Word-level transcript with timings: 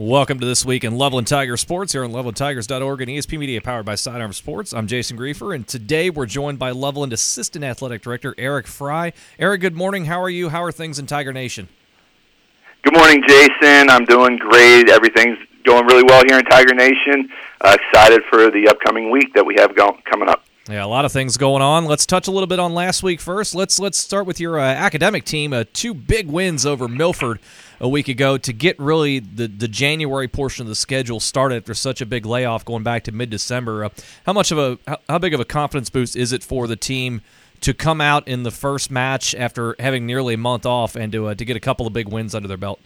Welcome 0.00 0.38
to 0.38 0.46
this 0.46 0.64
week 0.64 0.84
in 0.84 0.96
Loveland 0.96 1.26
Tiger 1.26 1.56
Sports 1.56 1.92
here 1.92 2.04
on 2.04 2.12
lovelandtigers.org 2.12 3.00
and 3.00 3.10
ESP 3.10 3.36
Media 3.36 3.60
powered 3.60 3.84
by 3.84 3.96
Sidearm 3.96 4.32
Sports. 4.32 4.72
I'm 4.72 4.86
Jason 4.86 5.18
Griefer, 5.18 5.52
and 5.52 5.66
today 5.66 6.08
we're 6.08 6.24
joined 6.24 6.60
by 6.60 6.70
Loveland 6.70 7.12
Assistant 7.12 7.64
Athletic 7.64 8.02
Director 8.02 8.32
Eric 8.38 8.68
Fry. 8.68 9.12
Eric, 9.40 9.60
good 9.60 9.74
morning. 9.74 10.04
How 10.04 10.22
are 10.22 10.30
you? 10.30 10.50
How 10.50 10.62
are 10.62 10.70
things 10.70 11.00
in 11.00 11.06
Tiger 11.06 11.32
Nation? 11.32 11.68
Good 12.82 12.94
morning, 12.94 13.24
Jason. 13.26 13.90
I'm 13.90 14.04
doing 14.04 14.36
great. 14.36 14.88
Everything's 14.88 15.38
going 15.64 15.84
really 15.86 16.04
well 16.04 16.22
here 16.28 16.38
in 16.38 16.44
Tiger 16.44 16.74
Nation. 16.74 17.28
Uh, 17.60 17.76
excited 17.80 18.22
for 18.30 18.52
the 18.52 18.68
upcoming 18.68 19.10
week 19.10 19.34
that 19.34 19.44
we 19.44 19.56
have 19.58 19.74
go- 19.74 19.98
coming 20.04 20.28
up. 20.28 20.44
Yeah, 20.68 20.84
a 20.84 20.86
lot 20.86 21.06
of 21.06 21.12
things 21.12 21.38
going 21.38 21.62
on. 21.62 21.86
Let's 21.86 22.04
touch 22.04 22.28
a 22.28 22.30
little 22.30 22.46
bit 22.46 22.58
on 22.58 22.74
last 22.74 23.02
week 23.02 23.22
first. 23.22 23.54
Let's 23.54 23.78
let's 23.78 23.96
start 23.96 24.26
with 24.26 24.38
your 24.38 24.58
uh, 24.58 24.64
academic 24.64 25.24
team. 25.24 25.54
Uh, 25.54 25.64
two 25.72 25.94
big 25.94 26.28
wins 26.28 26.66
over 26.66 26.86
Milford 26.88 27.40
a 27.80 27.88
week 27.88 28.06
ago 28.06 28.36
to 28.36 28.52
get 28.52 28.78
really 28.78 29.18
the 29.18 29.46
the 29.46 29.66
January 29.66 30.28
portion 30.28 30.62
of 30.62 30.68
the 30.68 30.74
schedule 30.74 31.20
started 31.20 31.56
after 31.56 31.72
such 31.72 32.02
a 32.02 32.06
big 32.06 32.26
layoff 32.26 32.66
going 32.66 32.82
back 32.82 33.04
to 33.04 33.12
mid 33.12 33.30
December. 33.30 33.86
Uh, 33.86 33.88
how 34.26 34.34
much 34.34 34.50
of 34.50 34.58
a 34.58 34.78
how, 34.86 34.98
how 35.08 35.18
big 35.18 35.32
of 35.32 35.40
a 35.40 35.46
confidence 35.46 35.88
boost 35.88 36.14
is 36.14 36.32
it 36.34 36.42
for 36.42 36.66
the 36.66 36.76
team 36.76 37.22
to 37.62 37.72
come 37.72 38.02
out 38.02 38.28
in 38.28 38.42
the 38.42 38.50
first 38.50 38.90
match 38.90 39.34
after 39.34 39.74
having 39.78 40.04
nearly 40.04 40.34
a 40.34 40.38
month 40.38 40.66
off 40.66 40.96
and 40.96 41.10
to 41.12 41.28
uh, 41.28 41.34
to 41.34 41.46
get 41.46 41.56
a 41.56 41.60
couple 41.60 41.86
of 41.86 41.94
big 41.94 42.08
wins 42.08 42.34
under 42.34 42.46
their 42.46 42.58
belt? 42.58 42.78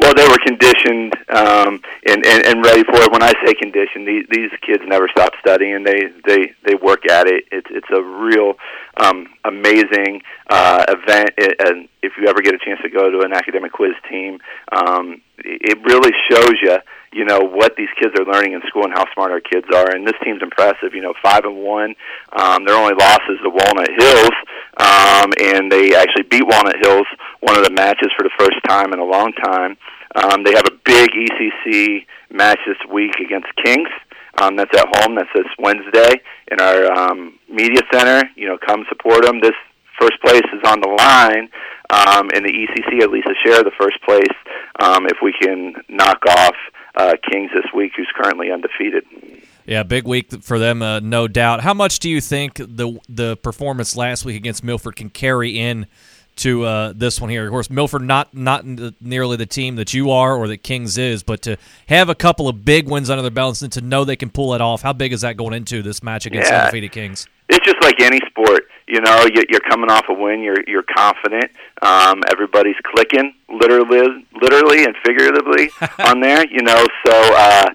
Well, 0.00 0.14
they 0.14 0.26
were 0.26 0.38
conditioned 0.38 1.14
um, 1.28 1.82
and, 2.06 2.24
and 2.24 2.46
and 2.46 2.64
ready 2.64 2.84
for 2.84 2.96
it. 3.02 3.12
When 3.12 3.22
I 3.22 3.32
say 3.44 3.52
conditioned, 3.52 4.08
these 4.08 4.24
these 4.30 4.50
kids 4.64 4.82
never 4.86 5.08
stop 5.08 5.34
studying. 5.40 5.84
They 5.84 6.08
they 6.24 6.52
they 6.64 6.74
work 6.74 7.08
at 7.10 7.26
it. 7.26 7.44
It's 7.52 7.68
it's 7.70 7.88
a 7.94 8.02
real 8.02 8.54
um, 8.96 9.26
amazing 9.44 10.22
uh, 10.48 10.86
event. 10.88 11.30
It, 11.36 11.56
and 11.60 11.88
if 12.02 12.12
you 12.18 12.28
ever 12.28 12.40
get 12.40 12.54
a 12.54 12.58
chance 12.58 12.80
to 12.82 12.88
go 12.88 13.10
to 13.10 13.20
an 13.20 13.34
academic 13.34 13.72
quiz 13.72 13.92
team, 14.08 14.40
um, 14.72 15.20
it 15.38 15.78
really 15.84 16.12
shows 16.30 16.54
you 16.62 16.78
you 17.12 17.26
know 17.26 17.40
what 17.40 17.76
these 17.76 17.90
kids 18.00 18.14
are 18.18 18.24
learning 18.24 18.54
in 18.54 18.62
school 18.68 18.84
and 18.84 18.94
how 18.94 19.04
smart 19.12 19.32
our 19.32 19.40
kids 19.40 19.66
are. 19.74 19.90
And 19.90 20.06
this 20.06 20.16
team's 20.24 20.42
impressive. 20.42 20.94
You 20.94 21.02
know, 21.02 21.12
five 21.22 21.44
and 21.44 21.56
one. 21.62 21.94
Um, 22.32 22.64
their 22.64 22.76
only 22.76 22.94
loss 22.94 23.20
is 23.28 23.36
to 23.42 23.50
Walnut 23.50 23.90
Hills, 24.00 24.36
um, 24.78 25.30
and 25.44 25.70
they 25.70 25.94
actually 25.94 26.24
beat 26.24 26.46
Walnut 26.46 26.76
Hills 26.80 27.06
one 27.40 27.56
of 27.56 27.64
the 27.64 27.70
matches 27.70 28.10
for 28.16 28.22
the 28.22 28.30
first 28.38 28.56
time 28.68 28.92
in 28.92 28.98
a 28.98 29.04
long 29.04 29.32
time. 29.32 29.76
Um, 30.14 30.44
they 30.44 30.52
have 30.52 30.66
a 30.66 30.76
big 30.84 31.10
ECC 31.10 32.06
match 32.30 32.58
this 32.66 32.78
week 32.90 33.14
against 33.24 33.48
Kings. 33.64 33.88
Um, 34.38 34.56
that's 34.56 34.76
at 34.76 34.86
home. 34.96 35.16
That's 35.16 35.28
this 35.34 35.46
Wednesday 35.58 36.20
in 36.50 36.60
our 36.60 36.92
um, 36.92 37.38
media 37.48 37.82
center. 37.92 38.28
You 38.36 38.48
know, 38.48 38.58
come 38.58 38.84
support 38.88 39.24
them. 39.24 39.40
This 39.40 39.54
first 40.00 40.20
place 40.22 40.44
is 40.52 40.60
on 40.64 40.80
the 40.80 40.88
line 40.88 41.48
um, 41.90 42.30
in 42.34 42.42
the 42.42 42.50
ECC, 42.50 43.02
at 43.02 43.10
least 43.10 43.28
a 43.28 43.34
share 43.44 43.58
of 43.58 43.64
the 43.64 43.72
first 43.78 44.00
place. 44.02 44.36
Um, 44.80 45.06
if 45.06 45.18
we 45.22 45.32
can 45.32 45.74
knock 45.88 46.22
off 46.26 46.54
uh, 46.96 47.14
Kings 47.30 47.50
this 47.54 47.66
week, 47.74 47.92
who's 47.96 48.10
currently 48.14 48.50
undefeated. 48.50 49.04
Yeah, 49.66 49.82
big 49.82 50.06
week 50.06 50.42
for 50.42 50.58
them, 50.58 50.82
uh, 50.82 51.00
no 51.00 51.28
doubt. 51.28 51.60
How 51.60 51.74
much 51.74 51.98
do 51.98 52.08
you 52.08 52.20
think 52.20 52.54
the 52.54 52.98
the 53.08 53.36
performance 53.36 53.96
last 53.96 54.24
week 54.24 54.36
against 54.36 54.64
Milford 54.64 54.96
can 54.96 55.10
carry 55.10 55.58
in 55.58 55.86
to 56.36 56.64
uh, 56.64 56.92
this 56.94 57.20
one 57.20 57.30
here. 57.30 57.44
Of 57.44 57.50
course, 57.50 57.70
Milford 57.70 58.02
not 58.02 58.34
not 58.34 58.64
nearly 59.00 59.36
the 59.36 59.46
team 59.46 59.76
that 59.76 59.92
you 59.92 60.10
are 60.10 60.36
or 60.36 60.48
that 60.48 60.58
Kings 60.58 60.98
is, 60.98 61.22
but 61.22 61.42
to 61.42 61.56
have 61.88 62.08
a 62.08 62.14
couple 62.14 62.48
of 62.48 62.64
big 62.64 62.88
wins 62.88 63.10
under 63.10 63.22
their 63.22 63.30
belts 63.30 63.62
and 63.62 63.72
to 63.72 63.80
know 63.80 64.04
they 64.04 64.16
can 64.16 64.30
pull 64.30 64.54
it 64.54 64.60
off. 64.60 64.82
How 64.82 64.92
big 64.92 65.12
is 65.12 65.20
that 65.20 65.36
going 65.36 65.54
into 65.54 65.82
this 65.82 66.02
match 66.02 66.26
against 66.26 66.50
yeah. 66.50 66.60
undefeated 66.60 66.92
Kings? 66.92 67.26
It's 67.48 67.64
just 67.64 67.82
like 67.82 68.00
any 68.00 68.20
sport. 68.28 68.64
You 68.86 69.00
know, 69.00 69.26
you're 69.48 69.60
coming 69.60 69.90
off 69.90 70.06
a 70.08 70.14
win. 70.14 70.40
You're 70.42 70.64
you're 70.66 70.84
confident. 70.96 71.50
Um, 71.82 72.22
everybody's 72.30 72.76
clicking, 72.84 73.34
literally, 73.48 74.26
literally 74.40 74.84
and 74.84 74.96
figuratively 75.04 75.70
on 75.98 76.20
there. 76.20 76.44
You 76.46 76.62
know, 76.62 76.86
so 77.06 77.12
uh, 77.12 77.70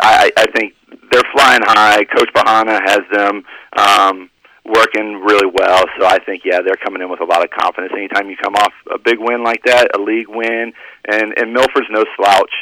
I, 0.00 0.30
I 0.36 0.46
think 0.54 0.74
they're 1.10 1.22
flying 1.32 1.62
high. 1.62 2.04
Coach 2.04 2.30
Bahana 2.34 2.80
has 2.86 3.00
them. 3.12 3.44
Um, 3.76 4.30
working 4.64 5.22
really 5.24 5.50
well. 5.52 5.84
So 5.98 6.06
I 6.06 6.18
think 6.24 6.42
yeah, 6.44 6.60
they're 6.64 6.80
coming 6.82 7.02
in 7.02 7.10
with 7.10 7.20
a 7.20 7.24
lot 7.24 7.42
of 7.42 7.50
confidence. 7.50 7.92
Anytime 7.96 8.30
you 8.30 8.36
come 8.36 8.54
off 8.54 8.72
a 8.92 8.98
big 8.98 9.18
win 9.18 9.42
like 9.42 9.64
that, 9.64 9.96
a 9.96 10.00
league 10.00 10.28
win, 10.28 10.72
and 11.08 11.34
and 11.36 11.52
Milford's 11.52 11.88
no 11.90 12.04
slouch. 12.16 12.52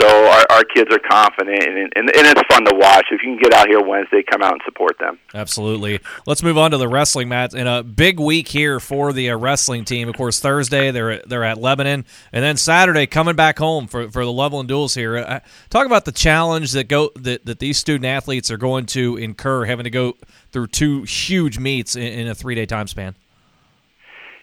So 0.00 0.06
our, 0.06 0.44
our 0.50 0.64
kids 0.64 0.92
are 0.92 0.98
confident, 0.98 1.62
and, 1.62 1.78
and, 1.96 2.14
and 2.14 2.26
it's 2.26 2.42
fun 2.50 2.64
to 2.66 2.74
watch. 2.74 3.06
If 3.10 3.22
you 3.22 3.34
can 3.34 3.38
get 3.38 3.54
out 3.54 3.68
here 3.68 3.80
Wednesday, 3.80 4.22
come 4.22 4.42
out 4.42 4.52
and 4.52 4.60
support 4.64 4.98
them. 4.98 5.18
Absolutely. 5.34 6.00
Let's 6.26 6.42
move 6.42 6.58
on 6.58 6.72
to 6.72 6.76
the 6.78 6.88
wrestling 6.88 7.28
match. 7.28 7.54
And 7.54 7.68
a 7.68 7.82
big 7.82 8.20
week 8.20 8.48
here 8.48 8.78
for 8.78 9.12
the 9.12 9.30
uh, 9.30 9.36
wrestling 9.36 9.84
team. 9.84 10.08
Of 10.08 10.16
course, 10.16 10.38
Thursday 10.40 10.90
they're 10.90 11.22
they're 11.26 11.44
at 11.44 11.58
Lebanon, 11.58 12.04
and 12.32 12.44
then 12.44 12.56
Saturday 12.56 13.06
coming 13.06 13.36
back 13.36 13.58
home 13.58 13.86
for, 13.86 14.10
for 14.10 14.24
the 14.24 14.32
Loveland 14.32 14.68
Duels 14.68 14.94
here. 14.94 15.16
Uh, 15.16 15.40
talk 15.70 15.86
about 15.86 16.04
the 16.04 16.12
challenge 16.12 16.72
that 16.72 16.88
go 16.88 17.10
that, 17.16 17.46
that 17.46 17.58
these 17.58 17.78
student 17.78 18.04
athletes 18.04 18.50
are 18.50 18.58
going 18.58 18.86
to 18.86 19.16
incur, 19.16 19.64
having 19.64 19.84
to 19.84 19.90
go 19.90 20.16
through 20.52 20.66
two 20.66 21.04
huge 21.04 21.58
meets 21.58 21.96
in, 21.96 22.02
in 22.02 22.28
a 22.28 22.34
three 22.34 22.54
day 22.54 22.66
time 22.66 22.86
span. 22.86 23.14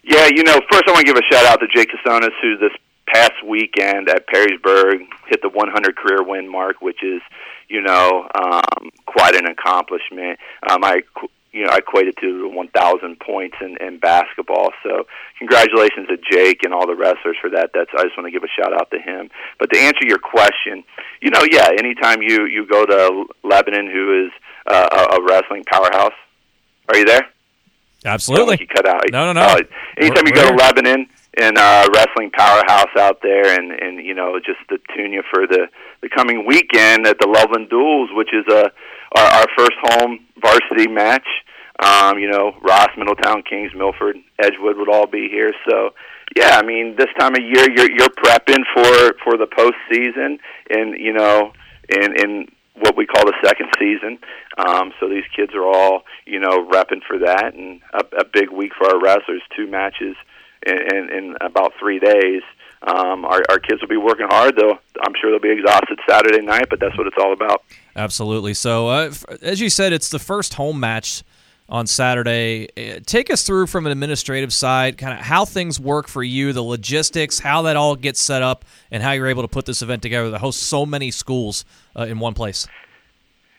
Yeah, 0.04 0.28
you 0.34 0.44
know, 0.44 0.60
first 0.70 0.84
I 0.88 0.92
want 0.92 1.06
to 1.06 1.14
give 1.14 1.16
a 1.16 1.34
shout 1.34 1.46
out 1.46 1.60
to 1.62 1.68
Jake 1.74 1.90
Casonis, 1.90 2.32
who 2.42 2.58
this 2.58 2.74
past 3.14 3.34
weekend 3.46 4.10
at 4.10 4.28
Perrysburg 4.28 5.06
hit 5.28 5.42
the 5.42 5.50
100 5.50 5.96
career 5.96 6.24
win 6.24 6.50
mark, 6.52 6.82
which 6.82 7.04
is, 7.04 7.22
you 7.70 7.82
know, 7.82 8.28
um, 8.36 8.90
quite 9.06 9.36
an 9.36 9.46
accomplishment. 9.46 10.40
Um, 10.68 10.84
I, 10.84 11.04
you 11.52 11.64
know, 11.64 11.70
I 11.72 11.78
equated 11.78 12.16
to 12.22 12.50
1,000 12.50 13.20
points 13.20 13.58
in, 13.62 13.78
in 13.80 14.00
basketball. 14.00 14.72
So, 14.82 15.06
congratulations 15.38 16.08
to 16.08 16.18
Jake 16.32 16.62
and 16.64 16.74
all 16.74 16.88
the 16.88 16.96
wrestlers 16.96 17.38
for 17.40 17.52
that. 17.52 17.70
That's 17.76 17.92
I 17.96 18.04
just 18.04 18.18
want 18.18 18.26
to 18.26 18.32
give 18.32 18.44
a 18.44 18.48
shout 18.48 18.74
out 18.74 18.90
to 18.92 19.00
him. 19.00 19.30
But 19.60 19.72
to 19.72 19.80
answer 19.80 20.06
your 20.06 20.18
question, 20.18 20.84
you 21.22 21.30
know, 21.30 21.44
yeah, 21.52 21.70
anytime 21.78 22.24
you 22.24 22.46
you 22.46 22.66
go 22.66 22.86
to 22.86 23.26
Lebanon, 23.44 23.88
who 23.88 24.26
is 24.26 24.32
uh, 24.66 24.88
a, 24.92 25.18
a 25.18 25.24
wrestling 25.24 25.64
powerhouse, 25.66 26.18
are 26.90 26.98
you 26.98 27.06
there? 27.06 27.30
Absolutely. 28.06 28.58
You 28.60 28.68
cut 28.68 28.88
out. 28.88 29.04
No, 29.12 29.32
no, 29.32 29.34
no. 29.34 29.42
Uh, 29.42 29.60
anytime 29.98 30.24
we're, 30.26 30.30
you 30.30 30.36
go 30.36 30.50
to 30.50 30.56
Lebanon 30.56 31.08
and 31.40 31.58
uh, 31.58 31.88
wrestling 31.94 32.30
powerhouse 32.32 32.94
out 32.98 33.20
there, 33.22 33.60
and 33.60 33.72
and 33.72 34.06
you 34.06 34.14
know 34.14 34.40
just 34.40 34.60
to 34.70 34.78
tune 34.96 35.14
you 35.14 35.24
for 35.34 35.48
the 35.48 35.68
the 36.02 36.10
coming 36.10 36.46
weekend 36.46 37.08
at 37.08 37.18
the 37.20 37.28
Loveland 37.28 37.70
Duels, 37.70 38.10
which 38.14 38.30
is 38.34 38.46
a 38.54 38.72
our, 39.18 39.26
our 39.26 39.46
first 39.58 39.78
home 39.84 40.20
varsity 40.42 40.90
match. 40.90 41.28
Um, 41.84 42.20
you 42.20 42.30
know, 42.30 42.54
Ross, 42.62 42.90
Middletown, 42.98 43.42
Kings, 43.50 43.72
Milford, 43.76 44.18
Edgewood 44.40 44.78
would 44.78 44.90
all 44.90 45.08
be 45.08 45.28
here. 45.28 45.52
So, 45.68 45.90
yeah, 46.36 46.60
I 46.62 46.64
mean, 46.64 46.96
this 46.98 47.10
time 47.20 47.34
of 47.34 47.42
year 47.42 47.68
you're 47.70 47.90
you're 47.90 48.10
prepping 48.10 48.64
for 48.74 49.16
for 49.24 49.38
the 49.38 49.48
postseason, 49.48 50.38
and 50.70 51.00
you 51.00 51.14
know, 51.14 51.52
in 51.90 52.14
in 52.22 52.48
what 52.76 52.96
we 52.96 53.06
call 53.06 53.26
the 53.26 53.34
second 53.44 53.70
season. 53.80 54.20
Um, 54.58 54.94
so 55.00 55.08
these 55.08 55.26
kids 55.36 55.54
are 55.54 55.66
all, 55.66 56.04
you 56.26 56.40
know, 56.40 56.68
repping 56.68 57.02
for 57.08 57.20
that, 57.20 57.54
and 57.54 57.82
a, 57.94 58.22
a 58.22 58.26
big 58.26 58.50
week 58.52 58.72
for 58.78 58.88
our 58.88 59.00
wrestlers. 59.00 59.42
Two 59.56 59.68
matches 59.68 60.16
in, 60.66 61.10
in, 61.10 61.36
about 61.42 61.74
three 61.80 62.00
days. 62.00 62.42
Um, 62.84 63.24
our, 63.24 63.42
our 63.50 63.60
kids 63.60 63.82
will 63.82 63.88
be 63.88 63.98
working 63.98 64.28
hard, 64.30 64.56
though. 64.58 64.78
I'm 65.06 65.14
sure 65.20 65.32
they'll 65.32 65.40
be 65.40 65.52
exhausted 65.52 66.00
Saturday 66.08 66.42
night, 66.42 66.66
but 66.70 66.80
that's 66.80 66.98
what 66.98 67.08
it's 67.08 67.16
all 67.18 67.32
about. 67.32 67.64
Absolutely. 67.96 68.54
So, 68.54 68.90
uh, 68.90 69.14
as 69.42 69.62
you 69.62 69.70
said, 69.70 69.94
it's 69.94 70.10
the 70.10 70.20
first 70.20 70.56
home 70.56 70.80
match 70.80 71.24
on 71.70 71.88
Saturday. 71.88 72.68
Uh, 72.76 73.00
take 73.06 73.32
us 73.32 73.44
through 73.44 73.68
from 73.68 73.86
an 73.86 73.92
administrative 73.92 74.52
side, 74.52 74.98
kind 74.98 75.18
of 75.18 75.26
how 75.26 75.46
things 75.46 75.80
work 75.80 76.08
for 76.08 76.24
you, 76.24 76.52
the 76.52 76.62
logistics, 76.62 77.40
how 77.40 77.62
that 77.64 77.78
all 77.78 77.96
gets 77.96 78.22
set 78.22 78.42
up, 78.42 78.66
and 78.92 79.02
how 79.02 79.12
you're 79.12 79.28
able 79.28 79.44
to 79.44 79.48
put 79.48 79.66
this 79.66 79.82
event 79.82 80.02
together 80.02 80.30
that 80.32 80.40
hosts 80.40 80.62
so 80.62 80.86
many 80.86 81.10
schools 81.10 81.64
uh, 81.96 82.04
in 82.04 82.20
one 82.20 82.34
place. 82.34 82.68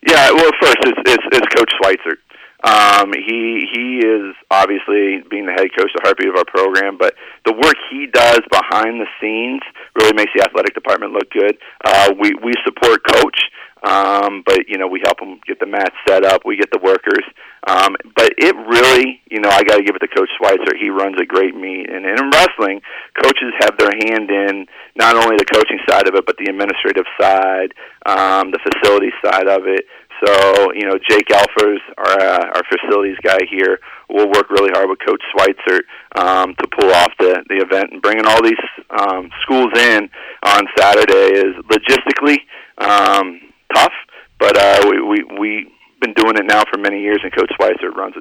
Yeah, 0.06 0.30
well, 0.32 0.50
first 0.60 0.76
it's, 0.80 1.00
it's, 1.06 1.24
it's 1.32 1.54
Coach 1.54 1.72
Schweitzer. 1.80 2.18
Um, 2.64 3.12
he 3.12 3.68
he 3.68 3.98
is 4.00 4.34
obviously 4.50 5.20
being 5.28 5.44
the 5.44 5.52
head 5.52 5.68
coach, 5.76 5.92
the 5.92 6.00
heartbeat 6.02 6.28
of 6.28 6.36
our 6.36 6.48
program, 6.48 6.96
but 6.96 7.14
the 7.44 7.52
work 7.52 7.76
he 7.90 8.06
does 8.06 8.40
behind 8.50 9.00
the 9.00 9.06
scenes 9.20 9.60
really 10.00 10.14
makes 10.14 10.32
the 10.34 10.42
athletic 10.42 10.72
department 10.72 11.12
look 11.12 11.28
good. 11.30 11.58
Uh, 11.84 12.12
we 12.18 12.32
we 12.42 12.54
support 12.64 13.04
coach, 13.04 13.38
um, 13.84 14.42
but 14.46 14.64
you 14.66 14.78
know 14.78 14.88
we 14.88 15.02
help 15.04 15.20
him 15.20 15.40
get 15.46 15.60
the 15.60 15.66
mats 15.66 15.94
set 16.08 16.24
up, 16.24 16.42
we 16.46 16.56
get 16.56 16.70
the 16.72 16.80
workers, 16.80 17.24
um, 17.66 17.96
but 18.14 18.30
it 18.36 18.54
really, 18.68 19.22
you 19.30 19.40
know, 19.40 19.48
I 19.48 19.62
got 19.64 19.76
to 19.76 19.82
give 19.82 19.96
it 19.96 20.00
to 20.00 20.08
Coach 20.08 20.28
Schweitzer. 20.36 20.76
He 20.76 20.90
runs 20.90 21.16
a 21.20 21.24
great 21.24 21.56
meet, 21.56 21.88
and, 21.88 22.04
and 22.04 22.20
in 22.20 22.30
wrestling, 22.30 22.82
coaches 23.22 23.56
have 23.60 23.78
their 23.78 23.92
hand 24.04 24.28
in 24.28 24.66
not 24.96 25.16
only 25.16 25.36
the 25.36 25.48
coaching 25.48 25.80
side 25.88 26.06
of 26.06 26.14
it, 26.14 26.26
but 26.26 26.36
the 26.36 26.50
administrative 26.50 27.06
side, 27.18 27.72
um, 28.04 28.52
the 28.52 28.60
facility 28.60 29.10
side 29.24 29.48
of 29.48 29.66
it. 29.66 29.86
So, 30.24 30.72
you 30.72 30.86
know, 30.86 30.98
Jake 31.08 31.28
Alfers, 31.28 31.78
our, 31.98 32.20
uh, 32.20 32.46
our 32.54 32.62
facilities 32.70 33.16
guy 33.22 33.38
here, 33.50 33.80
will 34.08 34.28
work 34.28 34.50
really 34.50 34.70
hard 34.70 34.88
with 34.88 34.98
Coach 35.04 35.22
Schweitzer 35.32 35.82
um, 36.16 36.54
to 36.56 36.68
pull 36.78 36.92
off 36.92 37.12
the, 37.18 37.44
the 37.48 37.56
event. 37.56 37.92
And 37.92 38.02
bringing 38.02 38.26
all 38.26 38.42
these 38.42 38.54
um, 38.90 39.30
schools 39.42 39.72
in 39.76 40.08
on 40.44 40.66
Saturday 40.78 41.38
is 41.38 41.54
logistically 41.66 42.38
um, 42.78 43.40
tough, 43.74 43.92
but 44.38 44.56
uh, 44.56 44.88
we, 44.90 45.00
we, 45.00 45.24
we 45.38 45.72
been 46.00 46.14
doing 46.14 46.36
it 46.36 46.44
now 46.46 46.62
for 46.70 46.78
many 46.78 47.00
years, 47.00 47.20
and 47.22 47.32
Coach 47.34 47.50
Schweitzer 47.56 47.90
runs 47.90 48.14
a 48.16 48.20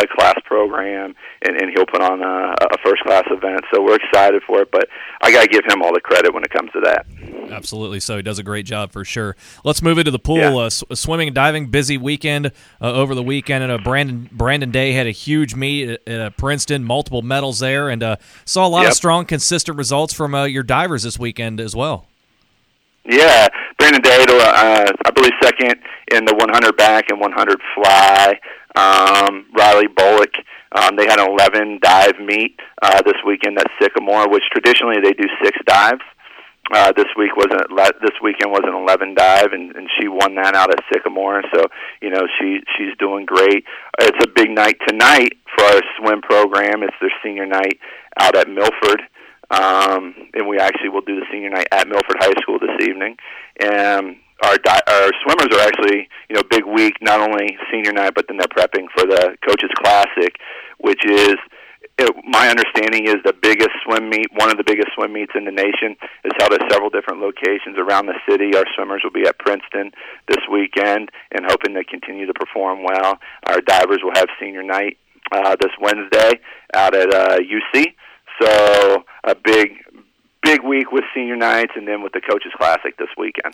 a 0.00 0.06
class 0.06 0.38
program, 0.44 1.14
and, 1.42 1.60
and 1.60 1.70
he'll 1.74 1.86
put 1.86 2.00
on 2.00 2.22
a, 2.22 2.54
a 2.62 2.78
first 2.84 3.02
class 3.02 3.24
event. 3.30 3.60
So 3.72 3.82
we're 3.82 3.96
excited 3.96 4.42
for 4.46 4.62
it, 4.62 4.70
but 4.70 4.88
I 5.20 5.32
got 5.32 5.42
to 5.42 5.48
give 5.48 5.64
him 5.68 5.82
all 5.82 5.92
the 5.92 6.00
credit 6.00 6.32
when 6.32 6.44
it 6.44 6.50
comes 6.50 6.70
to 6.72 6.80
that. 6.84 7.06
Absolutely. 7.52 8.00
So 8.00 8.16
he 8.16 8.22
does 8.22 8.38
a 8.38 8.42
great 8.42 8.66
job 8.66 8.92
for 8.92 9.04
sure. 9.04 9.36
Let's 9.64 9.82
move 9.82 9.98
into 9.98 10.10
the 10.10 10.18
pool. 10.18 10.38
Yeah. 10.38 10.54
Uh, 10.54 10.70
swimming 10.70 11.28
and 11.28 11.34
diving, 11.34 11.66
busy 11.70 11.98
weekend 11.98 12.46
uh, 12.80 12.92
over 12.92 13.14
the 13.14 13.22
weekend. 13.22 13.62
And 13.64 13.72
uh, 13.72 13.78
Brandon 13.78 14.28
Brandon 14.32 14.70
Day 14.70 14.92
had 14.92 15.06
a 15.06 15.12
huge 15.12 15.54
meet 15.54 15.88
at, 15.88 16.08
at 16.08 16.20
uh, 16.20 16.30
Princeton, 16.30 16.84
multiple 16.84 17.22
medals 17.22 17.58
there, 17.58 17.88
and 17.88 18.02
uh, 18.02 18.16
saw 18.44 18.66
a 18.66 18.68
lot 18.68 18.82
Yep. 18.82 18.90
of 18.90 18.96
strong, 18.96 19.24
consistent 19.26 19.76
results 19.76 20.12
from 20.14 20.34
uh, 20.34 20.44
your 20.44 20.62
divers 20.62 21.02
this 21.02 21.18
weekend 21.18 21.60
as 21.60 21.74
well. 21.76 22.06
Yeah, 23.04 23.48
Brandon 23.78 24.02
uh, 24.04 24.92
I 25.04 25.10
believe 25.10 25.32
second 25.42 25.74
in 26.12 26.24
the 26.26 26.34
100 26.34 26.76
back 26.76 27.06
and 27.08 27.20
100 27.20 27.60
fly. 27.74 28.38
Um, 28.76 29.46
Riley 29.56 29.88
Bullock, 29.88 30.30
um, 30.76 30.96
they 30.96 31.06
had 31.06 31.18
an 31.18 31.28
11 31.30 31.80
dive 31.82 32.18
meet 32.20 32.58
uh, 32.82 33.02
this 33.02 33.16
weekend 33.26 33.58
at 33.58 33.66
Sycamore, 33.80 34.28
which 34.28 34.44
traditionally 34.52 34.96
they 35.02 35.12
do 35.12 35.28
six 35.42 35.58
dives. 35.66 36.02
Uh, 36.72 36.92
this 36.92 37.06
week 37.16 37.34
wasn't 37.36 37.60
this 38.00 38.14
weekend 38.22 38.52
was 38.52 38.62
an 38.64 38.74
11 38.74 39.14
dive, 39.14 39.52
and, 39.52 39.74
and 39.74 39.88
she 39.98 40.06
won 40.06 40.36
that 40.36 40.54
out 40.54 40.70
at 40.70 40.84
Sycamore. 40.92 41.42
So 41.52 41.66
you 42.00 42.10
know 42.10 42.26
she 42.38 42.60
she's 42.76 42.96
doing 42.98 43.26
great. 43.26 43.64
It's 44.00 44.24
a 44.24 44.28
big 44.28 44.50
night 44.50 44.76
tonight 44.86 45.32
for 45.56 45.64
our 45.64 45.82
swim 45.98 46.22
program. 46.22 46.82
It's 46.82 46.96
their 47.00 47.12
senior 47.24 47.46
night 47.46 47.78
out 48.20 48.36
at 48.36 48.48
Milford 48.48 49.02
um, 49.50 50.14
and 50.34 50.46
we 50.46 50.58
actually 50.58 50.88
will 50.88 51.00
do 51.00 51.16
the 51.16 51.26
senior 51.30 51.50
night 51.50 51.66
at 51.72 51.88
Milford 51.88 52.16
High 52.20 52.32
School 52.40 52.58
this 52.58 52.86
evening. 52.86 53.16
And 53.60 54.16
our 54.44 54.56
di- 54.56 54.82
our 54.86 55.10
swimmers 55.22 55.48
are 55.52 55.66
actually 55.66 56.08
you 56.28 56.36
know 56.36 56.42
big 56.48 56.64
week, 56.64 56.94
not 57.02 57.20
only 57.20 57.58
senior 57.70 57.92
night, 57.92 58.14
but 58.14 58.26
then 58.28 58.38
they're 58.38 58.46
prepping 58.46 58.86
for 58.96 59.06
the 59.06 59.36
coaches 59.46 59.70
classic, 59.76 60.36
which 60.78 61.04
is. 61.04 61.36
It, 62.00 62.16
my 62.24 62.48
understanding 62.48 63.06
is 63.06 63.16
the 63.26 63.34
biggest 63.34 63.76
swim 63.84 64.08
meet, 64.08 64.32
one 64.32 64.50
of 64.50 64.56
the 64.56 64.64
biggest 64.64 64.88
swim 64.94 65.12
meets 65.12 65.32
in 65.34 65.44
the 65.44 65.52
nation, 65.52 65.96
is 66.24 66.32
held 66.38 66.54
at 66.54 66.64
several 66.72 66.88
different 66.88 67.20
locations 67.20 67.76
around 67.76 68.06
the 68.06 68.16
city. 68.26 68.56
Our 68.56 68.64
swimmers 68.74 69.02
will 69.04 69.12
be 69.12 69.28
at 69.28 69.38
Princeton 69.38 69.92
this 70.26 70.40
weekend, 70.50 71.10
and 71.30 71.44
hoping 71.44 71.74
to 71.74 71.84
continue 71.84 72.24
to 72.24 72.32
perform 72.32 72.84
well. 72.84 73.18
Our 73.44 73.60
divers 73.60 74.00
will 74.02 74.14
have 74.14 74.28
senior 74.40 74.62
night 74.62 74.96
uh, 75.30 75.56
this 75.60 75.72
Wednesday 75.78 76.40
out 76.72 76.94
at 76.94 77.12
uh, 77.12 77.36
UC. 77.36 77.94
So 78.40 79.04
a 79.24 79.34
big, 79.34 79.84
big 80.42 80.62
week 80.64 80.92
with 80.92 81.04
senior 81.14 81.36
nights, 81.36 81.72
and 81.76 81.86
then 81.86 82.02
with 82.02 82.14
the 82.14 82.22
coaches 82.22 82.52
classic 82.56 82.96
this 82.96 83.10
weekend. 83.18 83.52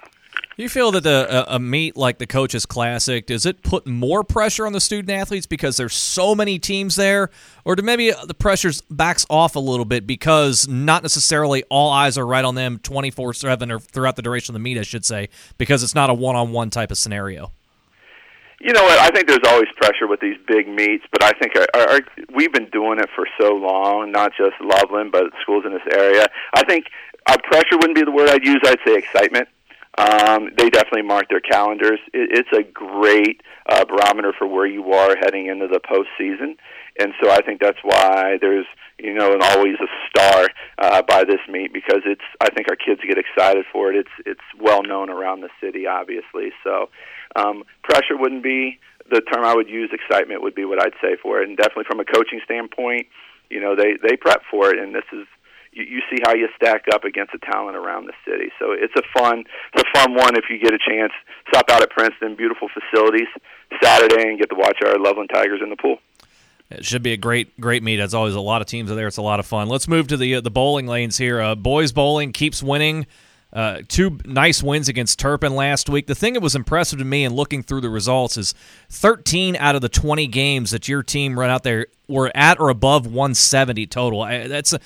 You 0.58 0.70
feel 0.70 0.91
that 0.93 1.05
a, 1.05 1.31
uh, 1.31 1.56
a 1.56 1.58
meet 1.58 1.99
like 1.99 2.17
the 2.17 2.26
Coaches 2.26 2.64
Classic 2.64 3.26
does 3.26 3.44
it 3.44 3.61
put 3.61 3.87
more 3.87 4.25
pressure 4.25 4.67
on 4.67 4.73
the 4.73 4.81
student 4.81 5.11
athletes 5.11 5.44
because 5.44 5.76
there's 5.76 5.93
so 5.93 6.35
many 6.35 6.58
teams 6.58 6.97
there, 6.97 7.29
or 7.67 7.76
do 7.76 7.82
maybe 7.82 8.11
uh, 8.11 8.25
the 8.25 8.32
pressures 8.32 8.81
backs 8.91 9.26
off 9.29 9.55
a 9.55 9.58
little 9.58 9.85
bit 9.85 10.06
because 10.06 10.67
not 10.67 11.03
necessarily 11.03 11.62
all 11.69 11.91
eyes 11.91 12.17
are 12.17 12.26
right 12.26 12.44
on 12.44 12.55
them 12.55 12.79
24 12.79 13.35
seven 13.35 13.70
or 13.70 13.79
throughout 13.79 14.17
the 14.17 14.23
duration 14.23 14.53
of 14.53 14.55
the 14.55 14.64
meet, 14.64 14.79
I 14.79 14.82
should 14.82 15.05
say, 15.05 15.29
because 15.58 15.82
it's 15.82 15.94
not 15.94 16.08
a 16.08 16.14
one-on-one 16.14 16.70
type 16.70 16.91
of 16.91 16.97
scenario. 16.97 17.52
You 18.59 18.73
know 18.73 18.82
what? 18.82 18.99
I 18.99 19.11
think 19.11 19.29
there's 19.29 19.47
always 19.49 19.69
pressure 19.76 20.06
with 20.06 20.20
these 20.20 20.38
big 20.49 20.67
meets, 20.67 21.05
but 21.12 21.23
I 21.23 21.32
think 21.32 21.55
our, 21.55 21.67
our, 21.75 21.88
our, 21.91 22.00
we've 22.35 22.55
been 22.55 22.70
doing 22.70 22.99
it 22.99 23.11
for 23.14 23.29
so 23.38 23.52
long, 23.52 24.11
not 24.11 24.32
just 24.35 24.55
Loveland, 24.62 25.12
but 25.12 25.25
schools 25.43 25.64
in 25.67 25.75
this 25.75 25.87
area. 25.93 26.29
I 26.55 26.64
think 26.64 26.87
uh, 27.26 27.37
pressure 27.44 27.76
wouldn't 27.76 27.94
be 27.94 28.05
the 28.05 28.11
word 28.11 28.31
I'd 28.31 28.43
use. 28.43 28.62
I'd 28.64 28.79
say 28.87 28.97
excitement. 28.97 29.49
Um, 29.99 30.51
they 30.59 30.69
definitely 30.69 31.03
mark 31.03 31.29
their 31.31 31.41
calendars. 31.41 32.01
It, 32.13 32.29
it's 32.45 32.53
a 32.53 32.63
great 32.63 33.41
uh, 33.69 33.85
barometer 33.87 34.35
for 34.37 34.47
where 34.47 34.67
you 34.67 34.93
are 34.93 35.17
heading 35.17 35.47
into 35.47 35.69
the 35.69 35.81
postseason, 35.81 36.57
and 36.99 37.13
so 37.23 37.31
I 37.31 37.41
think 37.41 37.61
that's 37.61 37.79
why 37.83 38.37
there's 38.41 38.67
you 38.99 39.15
know 39.15 39.33
and 39.33 39.43
always 39.43 39.77
a 39.81 39.89
star 40.09 40.49
uh, 40.79 41.03
by 41.03 41.25
this 41.25 41.41
meet 41.49 41.73
because 41.73 42.03
it's 42.05 42.25
I 42.41 42.51
think 42.51 42.69
our 42.69 42.77
kids 42.77 43.01
get 43.07 43.17
excited 43.17 43.65
for 43.73 43.91
it. 43.91 43.97
It's 43.97 44.27
it's 44.27 44.61
well 44.61 44.83
known 44.83 45.09
around 45.09 45.41
the 45.41 45.51
city, 45.63 45.87
obviously. 45.87 46.53
So 46.63 46.91
um, 47.35 47.65
pressure 47.83 48.19
wouldn't 48.19 48.43
be 48.43 48.79
the 49.11 49.23
term 49.23 49.45
I 49.45 49.55
would 49.55 49.69
use. 49.69 49.91
Excitement 49.93 50.43
would 50.43 50.55
be 50.55 50.65
what 50.67 50.81
I'd 50.81 50.95
say 51.01 51.17
for 51.23 51.41
it, 51.41 51.49
and 51.49 51.57
definitely 51.57 51.85
from 51.89 52.01
a 52.01 52.05
coaching 52.05 52.41
standpoint, 52.45 53.07
you 53.49 53.61
know 53.61 53.75
they 53.75 53.97
they 54.03 54.17
prep 54.17 54.43
for 54.51 54.71
it, 54.71 54.79
and 54.79 54.95
this 54.95 55.09
is 55.13 55.27
you, 55.76 55.84
you 55.84 56.00
see 56.11 56.17
how 56.25 56.34
you 56.34 56.49
stack 56.56 56.84
up 56.93 57.05
against 57.05 57.32
the 57.32 57.38
talent 57.38 57.76
around 57.76 58.06
the 58.06 58.14
city. 58.25 58.50
So 58.58 58.73
it's 58.73 58.94
a 58.96 59.02
fun, 59.17 59.44
it's 59.75 59.84
a 59.84 59.99
fun 59.99 60.14
one 60.14 60.37
if 60.37 60.44
you 60.49 60.58
get 60.58 60.73
a 60.73 60.78
chance. 60.78 61.12
Stop 61.49 61.70
out 61.70 61.82
at 61.82 61.90
Princeton, 61.90 62.34
beautiful 62.34 62.69
facilities 62.69 63.28
Saturday, 63.82 64.28
and 64.28 64.38
get 64.38 64.49
to 64.49 64.56
watch 64.56 64.78
our 64.84 64.99
Loveland 64.99 65.31
Tigers 65.32 65.61
in 65.62 65.70
the 65.70 65.76
pool. 65.76 65.99
It 66.70 66.84
should 66.84 67.02
be 67.02 67.12
a 67.12 67.17
great, 67.17 67.61
great 67.61 67.82
meet. 67.82 68.00
As 68.00 68.14
always, 68.14 68.34
a 68.34 68.40
lot 68.40 68.61
of 68.61 68.67
teams 68.67 68.90
are 68.90 68.96
there. 68.96 69.06
It's 69.06 69.19
a 69.19 69.23
lot 69.23 69.38
of 69.38 69.46
fun. 69.46 69.69
Let's 69.69 69.87
move 69.87 70.08
to 70.08 70.17
the 70.17 70.37
uh, 70.37 70.40
the 70.40 70.50
bowling 70.50 70.87
lanes 70.87 71.17
here. 71.17 71.40
Uh, 71.40 71.55
boys 71.55 71.93
bowling 71.93 72.32
keeps 72.32 72.62
winning. 72.62 73.06
Uh, 73.52 73.81
two 73.87 74.19
nice 74.25 74.62
wins 74.62 74.88
against 74.88 75.19
Turpin 75.19 75.55
last 75.55 75.88
week. 75.88 76.08
The 76.08 76.14
thing 76.17 76.34
that 76.34 76.40
was 76.40 76.56
impressive 76.56 76.99
to 76.99 77.05
me 77.05 77.25
in 77.25 77.34
looking 77.34 77.62
through 77.62 77.82
the 77.82 77.88
results 77.88 78.37
is 78.37 78.55
13 78.90 79.56
out 79.56 79.76
of 79.76 79.82
the 79.82 79.88
20 79.88 80.26
games 80.26 80.73
that 80.73 80.88
your 80.88 81.02
team 81.05 81.38
run 81.38 81.49
out 81.49 81.62
there 81.62 81.87
were 82.08 82.31
at 82.34 82.58
or 82.58 82.69
above 82.69 83.06
170 83.06 83.87
total. 83.87 84.23
I, 84.23 84.49
that's 84.49 84.73
a, 84.73 84.81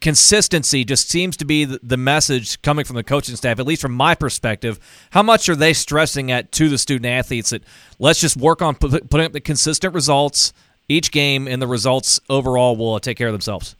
consistency 0.00 0.84
just 0.84 1.08
seems 1.08 1.36
to 1.36 1.44
be 1.44 1.64
the, 1.64 1.96
message 1.96 2.60
coming 2.62 2.84
from 2.84 2.96
the 2.96 3.04
coaching 3.04 3.36
staff, 3.36 3.58
at 3.58 3.66
least 3.66 3.82
from 3.82 3.92
my 3.92 4.14
perspective. 4.14 4.80
How 5.10 5.22
much 5.22 5.48
are 5.48 5.56
they 5.56 5.72
stressing 5.72 6.30
at 6.30 6.50
to 6.52 6.68
the 6.68 6.78
student 6.78 7.06
athletes 7.06 7.50
that 7.50 7.62
let's 7.98 8.20
just 8.20 8.36
work 8.36 8.62
on 8.62 8.74
putting 8.74 9.26
up 9.26 9.32
the 9.32 9.40
consistent 9.40 9.94
results 9.94 10.52
each 10.88 11.12
game, 11.12 11.46
and 11.46 11.60
the 11.62 11.68
results 11.68 12.18
overall 12.28 12.74
will 12.76 12.98
take 12.98 13.16
care 13.16 13.28
of 13.28 13.34
themselves? 13.34 13.76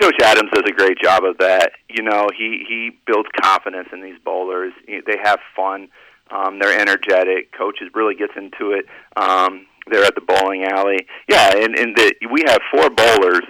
Coach 0.00 0.16
Adams 0.22 0.50
does 0.52 0.64
a 0.68 0.72
great 0.72 0.98
job 1.02 1.24
of 1.24 1.38
that. 1.38 1.72
You 1.88 2.02
know, 2.02 2.26
he 2.36 2.64
he 2.68 2.90
builds 3.06 3.28
confidence 3.40 3.88
in 3.92 4.02
these 4.02 4.18
bowlers. 4.24 4.72
They 4.86 5.16
have 5.22 5.38
fun. 5.56 5.88
Um, 6.30 6.58
they're 6.58 6.78
energetic. 6.78 7.52
Coaches 7.56 7.88
really 7.94 8.14
gets 8.14 8.34
into 8.36 8.72
it. 8.72 8.84
Um, 9.16 9.66
they're 9.90 10.04
at 10.04 10.14
the 10.14 10.20
bowling 10.20 10.64
alley. 10.64 11.06
Yeah, 11.28 11.56
and, 11.56 11.78
and 11.78 11.96
the, 11.96 12.12
we 12.30 12.44
have 12.46 12.60
four 12.70 12.90
bowlers 12.90 13.44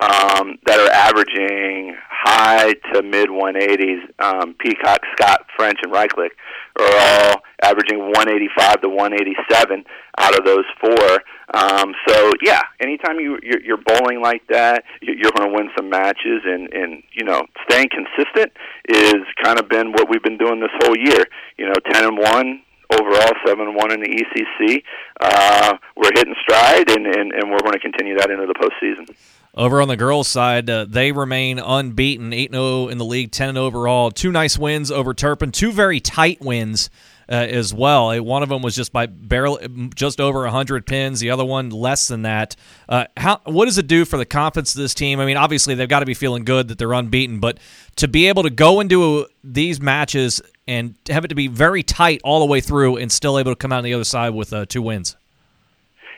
um, 0.00 0.58
that 0.66 0.78
are 0.78 0.90
averaging 0.92 1.96
high 2.10 2.74
to 2.92 3.02
mid 3.02 3.28
180s. 3.30 4.00
Um, 4.18 4.54
Peacock, 4.58 5.00
Scott, 5.16 5.46
French, 5.56 5.78
and 5.82 5.92
Reichlich 5.92 6.30
are 6.78 6.86
all 6.86 7.42
averaging 7.62 7.98
185 7.98 8.82
to 8.82 8.88
187 8.88 9.84
out 10.18 10.38
of 10.38 10.44
those 10.44 10.64
four. 10.80 11.22
Um, 11.54 11.94
so 12.06 12.32
yeah, 12.42 12.60
anytime 12.80 13.18
you 13.18 13.38
you're, 13.42 13.60
you're 13.62 13.76
bowling 13.84 14.20
like 14.22 14.42
that, 14.48 14.84
you- 15.00 15.14
you're 15.14 15.32
going 15.32 15.50
to 15.50 15.56
win 15.56 15.70
some 15.76 15.88
matches, 15.88 16.42
and 16.44 16.72
and 16.72 17.02
you 17.12 17.24
know 17.24 17.42
staying 17.68 17.88
consistent 17.90 18.52
is 18.88 19.16
kind 19.42 19.58
of 19.58 19.68
been 19.68 19.92
what 19.92 20.08
we've 20.08 20.22
been 20.22 20.38
doing 20.38 20.60
this 20.60 20.70
whole 20.82 20.96
year. 20.96 21.24
You 21.56 21.66
know, 21.66 21.74
10 21.92 22.04
and 22.04 22.18
one 22.18 22.62
overall, 22.92 23.32
seven 23.46 23.66
and 23.68 23.76
one 23.76 23.92
in 23.92 24.00
the 24.00 24.08
ECC. 24.08 24.82
Uh, 25.20 25.76
we're 25.96 26.10
hitting 26.14 26.34
stride, 26.42 26.88
and, 26.90 27.06
and 27.06 27.32
and 27.32 27.50
we're 27.50 27.60
going 27.60 27.72
to 27.74 27.80
continue 27.80 28.16
that 28.18 28.30
into 28.30 28.46
the 28.46 28.54
postseason. 28.54 29.08
Over 29.54 29.80
on 29.80 29.88
the 29.88 29.96
girls' 29.96 30.28
side, 30.28 30.68
uh, 30.70 30.86
they 30.88 31.10
remain 31.10 31.58
unbeaten, 31.58 32.32
8 32.32 32.52
0 32.52 32.88
in 32.88 32.98
the 32.98 33.04
league, 33.04 33.32
10 33.32 33.56
overall. 33.56 34.10
Two 34.10 34.30
nice 34.30 34.58
wins 34.58 34.90
over 34.90 35.14
Turpin, 35.14 35.50
two 35.52 35.72
very 35.72 36.00
tight 36.00 36.40
wins 36.40 36.90
uh, 37.30 37.34
as 37.34 37.74
well. 37.74 38.10
Uh, 38.10 38.22
One 38.22 38.42
of 38.42 38.48
them 38.48 38.62
was 38.62 38.74
just 38.74 38.92
by 38.92 39.06
barely, 39.06 39.66
just 39.94 40.20
over 40.20 40.42
100 40.42 40.86
pins, 40.86 41.20
the 41.20 41.30
other 41.30 41.44
one 41.44 41.70
less 41.70 42.08
than 42.08 42.22
that. 42.22 42.56
Uh, 42.88 43.06
how 43.16 43.40
What 43.44 43.66
does 43.66 43.78
it 43.78 43.86
do 43.86 44.04
for 44.04 44.16
the 44.16 44.24
confidence 44.26 44.74
of 44.74 44.80
this 44.80 44.94
team? 44.94 45.20
I 45.20 45.26
mean, 45.26 45.36
obviously, 45.36 45.74
they've 45.74 45.88
got 45.88 46.00
to 46.00 46.06
be 46.06 46.14
feeling 46.14 46.44
good 46.44 46.68
that 46.68 46.78
they're 46.78 46.92
unbeaten, 46.92 47.40
but 47.40 47.58
to 47.96 48.08
be 48.08 48.28
able 48.28 48.44
to 48.44 48.50
go 48.50 48.80
into 48.80 49.26
these 49.42 49.80
matches 49.80 50.40
and 50.66 50.94
have 51.08 51.24
it 51.24 51.28
to 51.28 51.34
be 51.34 51.48
very 51.48 51.82
tight 51.82 52.20
all 52.24 52.40
the 52.40 52.46
way 52.46 52.60
through 52.60 52.96
and 52.96 53.10
still 53.10 53.38
able 53.38 53.52
to 53.52 53.56
come 53.56 53.72
out 53.72 53.78
on 53.78 53.84
the 53.84 53.94
other 53.94 54.04
side 54.04 54.30
with 54.30 54.52
uh, 54.52 54.66
two 54.66 54.82
wins. 54.82 55.16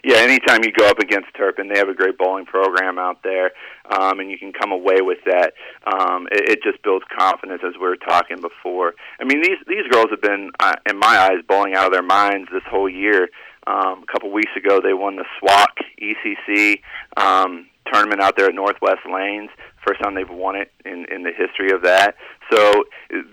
Yeah, 0.03 0.17
anytime 0.19 0.65
you 0.65 0.73
go 0.73 0.89
up 0.89 0.99
against 0.99 1.29
Turpin, 1.37 1.69
they 1.69 1.79
have 1.79 1.89
a 1.89 1.95
great 1.95 2.17
bowling 2.17 2.47
program 2.47 2.99
out 2.99 3.23
there, 3.23 3.53
um, 3.91 4.21
and 4.21 4.31
you 4.31 4.39
can 4.39 4.53
come 4.53 4.73
away 4.73 5.01
with 5.01 5.19
that. 5.27 5.53
Um, 5.87 6.27
it, 6.33 6.49
it 6.51 6.63
just 6.63 6.83
builds 6.83 7.05
confidence, 7.17 7.63
as 7.67 7.75
we 7.75 7.87
were 7.87 7.97
talking 7.97 8.41
before. 8.41 8.95
I 9.21 9.25
mean, 9.25 9.43
these 9.43 9.59
these 9.67 9.87
girls 9.91 10.07
have 10.11 10.23
been, 10.23 10.51
uh, 10.59 10.77
in 10.89 10.99
my 10.99 11.19
eyes, 11.19 11.43
bowling 11.47 11.75
out 11.75 11.87
of 11.87 11.93
their 11.93 12.03
minds 12.03 12.49
this 12.53 12.63
whole 12.69 12.89
year. 12.89 13.29
Um, 13.67 14.03
a 14.03 14.07
couple 14.11 14.33
weeks 14.33 14.53
ago, 14.57 14.81
they 14.83 14.95
won 14.95 15.17
the 15.17 15.27
SWAC 15.41 15.67
ECC 16.01 16.81
um, 17.17 17.67
tournament 17.93 18.23
out 18.23 18.37
there 18.37 18.47
at 18.47 18.55
Northwest 18.55 19.01
Lanes. 19.13 19.51
First 19.87 20.01
time 20.03 20.15
they've 20.15 20.29
won 20.29 20.57
it 20.57 20.73
in 20.85 21.05
in 21.11 21.25
the 21.25 21.33
history 21.37 21.73
of 21.73 21.83
that. 21.83 22.17
So 22.51 22.85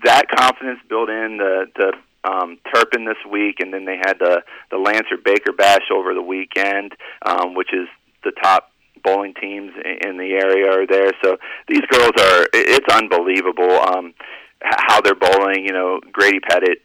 that 0.04 0.26
confidence 0.36 0.80
built 0.88 1.08
in 1.08 1.38
the 1.38 1.66
the 1.76 1.92
um, 2.24 2.58
Turpin 2.74 3.04
this 3.04 3.18
week, 3.30 3.60
and 3.60 3.72
then 3.72 3.84
they 3.84 3.96
had 3.96 4.14
the 4.18 4.42
the 4.70 4.78
Lancer 4.78 5.16
Baker 5.22 5.52
Bash 5.52 5.90
over 5.92 6.14
the 6.14 6.22
weekend, 6.22 6.92
um, 7.24 7.54
which 7.54 7.72
is 7.72 7.88
the 8.24 8.32
top 8.42 8.70
bowling 9.02 9.34
teams 9.40 9.72
in, 10.04 10.16
the 10.16 10.32
area 10.32 10.70
are 10.70 10.86
there. 10.86 11.12
So 11.22 11.36
these 11.68 11.82
girls 11.90 12.12
are 12.18 12.46
it's 12.52 12.94
unbelievable 12.94 13.70
um, 13.70 14.14
how 14.60 15.00
they're 15.00 15.14
bowling. 15.14 15.64
You 15.64 15.72
know, 15.72 16.00
Grady 16.12 16.40
Pettit 16.40 16.78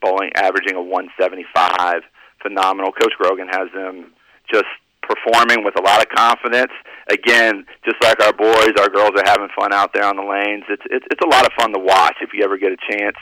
bowling 0.00 0.30
averaging 0.36 0.76
a 0.76 0.82
175, 0.82 2.02
phenomenal. 2.42 2.92
Coach 2.92 3.12
Grogan 3.18 3.48
has 3.48 3.68
them 3.74 4.12
just 4.52 4.66
performing 5.08 5.64
with 5.64 5.78
a 5.78 5.82
lot 5.82 6.00
of 6.00 6.08
confidence. 6.10 6.72
Again, 7.10 7.64
just 7.84 7.96
like 8.02 8.22
our 8.22 8.34
boys, 8.34 8.72
our 8.78 8.90
girls 8.90 9.12
are 9.16 9.24
having 9.24 9.48
fun 9.58 9.72
out 9.72 9.94
there 9.94 10.04
on 10.04 10.16
the 10.16 10.22
lanes. 10.22 10.64
It's 10.68 10.82
it's 10.90 11.06
it's 11.10 11.24
a 11.24 11.28
lot 11.28 11.46
of 11.46 11.52
fun 11.58 11.72
to 11.72 11.78
watch 11.78 12.16
if 12.20 12.30
you 12.34 12.44
ever 12.44 12.58
get 12.58 12.72
a 12.72 12.76
chance. 12.90 13.16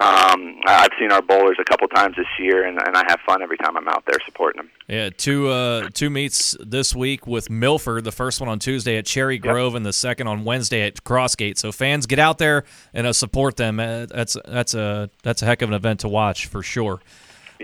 Um, 0.00 0.60
I've 0.66 0.90
seen 0.98 1.12
our 1.12 1.20
bowlers 1.20 1.58
a 1.60 1.64
couple 1.64 1.86
times 1.88 2.16
this 2.16 2.26
year, 2.38 2.66
and, 2.66 2.78
and 2.86 2.96
I 2.96 3.02
have 3.08 3.20
fun 3.26 3.42
every 3.42 3.58
time 3.58 3.76
I'm 3.76 3.88
out 3.88 4.04
there 4.06 4.18
supporting 4.24 4.62
them. 4.62 4.70
Yeah, 4.88 5.10
two 5.10 5.48
uh, 5.48 5.88
two 5.92 6.08
meets 6.08 6.56
this 6.60 6.94
week 6.94 7.26
with 7.26 7.50
Milford. 7.50 8.04
The 8.04 8.12
first 8.12 8.40
one 8.40 8.48
on 8.48 8.58
Tuesday 8.58 8.96
at 8.96 9.06
Cherry 9.06 9.38
Grove, 9.38 9.72
yep. 9.72 9.78
and 9.78 9.86
the 9.86 9.92
second 9.92 10.28
on 10.28 10.44
Wednesday 10.44 10.82
at 10.82 11.02
Crossgate. 11.04 11.58
So 11.58 11.72
fans, 11.72 12.06
get 12.06 12.18
out 12.18 12.38
there 12.38 12.64
and 12.94 13.06
uh, 13.06 13.12
support 13.12 13.56
them. 13.56 13.80
Uh, 13.80 14.06
that's 14.06 14.36
that's 14.46 14.74
a 14.74 15.10
that's 15.22 15.42
a 15.42 15.46
heck 15.46 15.62
of 15.62 15.70
an 15.70 15.74
event 15.74 16.00
to 16.00 16.08
watch 16.08 16.46
for 16.46 16.62
sure. 16.62 17.00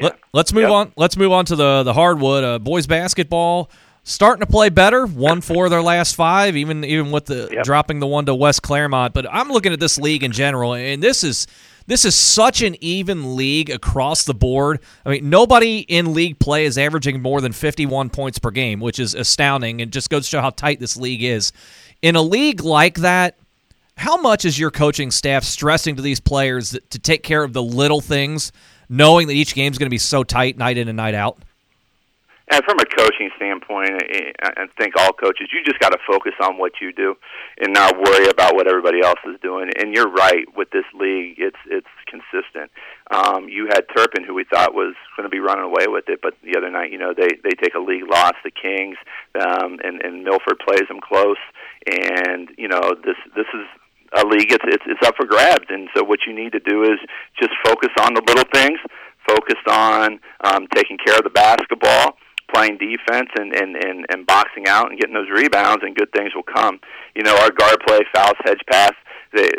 Yeah. 0.01 0.11
Let, 0.33 0.47
us 0.47 0.53
move 0.53 0.63
yep. 0.63 0.71
on. 0.71 0.93
Let's 0.97 1.17
move 1.17 1.33
on 1.33 1.45
to 1.47 1.57
the 1.57 1.83
the 1.83 1.93
hardwood. 1.93 2.45
Uh, 2.45 2.59
boys 2.59 2.87
basketball 2.87 3.71
starting 4.09 4.41
to 4.41 4.51
play 4.51 4.71
better. 4.71 5.07
One 5.07 5.41
four 5.41 5.69
their 5.69 5.83
last 5.83 6.17
five, 6.17 6.57
even 6.57 6.85
even 6.85 7.11
with 7.11 7.27
the 7.27 7.49
yep. 7.53 7.65
dropping 7.65 8.01
the 8.01 8.07
one 8.07 8.27
to 8.27 8.35
West 8.35 8.63
Clermont. 8.63 9.15
But 9.15 9.27
I'm 9.31 9.49
looking 9.49 9.73
at 9.73 9.81
this 9.81 9.99
league 9.99 10.25
in 10.25 10.33
general, 10.33 10.75
and 10.75 11.03
this 11.03 11.23
is 11.23 11.47
this 11.87 12.05
is 12.05 12.15
such 12.15 12.63
an 12.63 12.77
even 12.81 13.37
league 13.37 13.71
across 13.71 14.25
the 14.25 14.35
board. 14.35 14.81
I 15.07 15.11
mean, 15.11 15.31
nobody 15.31 15.79
in 15.79 16.15
league 16.15 16.39
play 16.39 16.65
is 16.65 16.77
averaging 16.77 17.23
more 17.23 17.41
than 17.41 17.53
51 17.53 18.11
points 18.11 18.39
per 18.39 18.51
game, 18.51 18.81
which 18.81 18.99
is 18.99 19.15
astounding, 19.15 19.81
and 19.81 19.93
just 19.93 20.11
goes 20.11 20.25
to 20.25 20.29
show 20.29 20.41
how 20.41 20.51
tight 20.51 20.81
this 20.81 20.97
league 20.97 21.23
is. 21.23 21.53
In 22.03 22.17
a 22.17 22.23
league 22.23 22.63
like 22.63 22.97
that. 22.97 23.37
How 23.97 24.17
much 24.17 24.45
is 24.45 24.57
your 24.57 24.71
coaching 24.71 25.11
staff 25.11 25.43
stressing 25.43 25.97
to 25.97 26.03
these 26.03 26.21
players 26.21 26.71
to 26.71 26.99
take 27.01 27.25
care 27.25 27.43
of 27.43 27.53
the 27.53 27.61
little 27.65 28.01
things 28.01 28.53
knowing 28.89 29.27
that 29.29 29.35
each 29.35 29.55
game 29.55 29.73
is 29.73 29.79
going 29.79 29.87
to 29.87 29.91
be 29.91 29.99
so 29.99 30.25
tight 30.25 30.57
night 30.57 30.79
in 30.79 30.89
and 30.89 30.97
night 30.97 31.15
out? 31.15 31.39
And 32.51 32.65
from 32.65 32.79
a 32.81 32.87
coaching 32.87 33.29
standpoint, 33.37 33.91
I 34.43 34.67
think 34.79 34.95
all 34.97 35.13
coaches, 35.13 35.49
you 35.53 35.63
just 35.65 35.79
got 35.81 35.91
to 35.91 35.99
focus 36.07 36.33
on 36.41 36.57
what 36.57 36.73
you 36.81 36.93
do 36.93 37.15
and 37.61 37.75
not 37.75 37.95
worry 37.99 38.29
about 38.29 38.55
what 38.55 38.67
everybody 38.67 39.01
else 39.05 39.21
is 39.27 39.39
doing. 39.43 39.71
And 39.79 39.93
you're 39.95 40.11
right 40.11 40.47
with 40.57 40.71
this 40.71 40.87
league; 40.95 41.37
it's 41.37 41.59
it's 41.67 41.93
consistent. 42.07 42.71
Um, 43.11 43.51
you 43.51 43.67
had 43.67 43.85
Turpin, 43.95 44.25
who 44.25 44.33
we 44.33 44.45
thought 44.45 44.73
was 44.73 44.95
going 45.15 45.29
to 45.29 45.31
be 45.31 45.41
running 45.41 45.65
away 45.65 45.89
with 45.89 46.09
it, 46.09 46.21
but 46.23 46.35
the 46.43 46.57
other 46.57 46.71
night, 46.71 46.91
you 46.91 46.99
know, 46.99 47.13
they 47.13 47.29
they 47.45 47.53
take 47.63 47.75
a 47.75 47.81
league 47.81 48.09
loss, 48.09 48.33
the 48.43 48.51
Kings, 48.51 48.97
um, 49.39 49.79
and 49.85 50.01
and 50.01 50.25
Milford 50.25 50.59
plays 50.65 50.89
them 50.89 51.01
close. 51.01 51.41
And 51.87 52.49
you 52.57 52.69
know, 52.69 52.97
this 53.05 53.17
this 53.37 53.47
is 53.53 53.67
a 54.17 54.25
league. 54.27 54.53
It's, 54.53 54.65
it's 54.67 54.85
it's 54.87 55.07
up 55.07 55.17
for 55.17 55.27
grabs, 55.27 55.67
and 55.69 55.89
so 55.95 56.05
what 56.05 56.21
you 56.27 56.35
need 56.35 56.53
to 56.53 56.61
do 56.61 56.83
is 56.85 56.99
just 57.39 57.53
focus 57.65 57.91
on 58.01 58.15
the 58.15 58.23
little 58.27 58.49
things, 58.53 58.79
focus 59.27 59.59
on 59.69 60.21
um, 60.45 60.67
taking 60.75 60.99
care 61.05 61.17
of 61.17 61.25
the 61.25 61.31
basketball, 61.31 62.17
playing 62.53 62.79
defense, 62.79 63.29
and, 63.39 63.53
and 63.55 63.77
and 63.77 64.07
and 64.11 64.27
boxing 64.27 64.67
out 64.67 64.91
and 64.91 64.99
getting 64.99 65.15
those 65.15 65.31
rebounds, 65.31 65.83
and 65.85 65.95
good 65.95 66.13
things 66.13 66.35
will 66.35 66.43
come. 66.43 66.81
You 67.15 67.23
know, 67.23 67.37
our 67.37 67.51
guard 67.51 67.79
play, 67.87 68.01
fouls, 68.15 68.37
hedge 68.45 68.61
pass. 68.71 68.93
They 69.35 69.51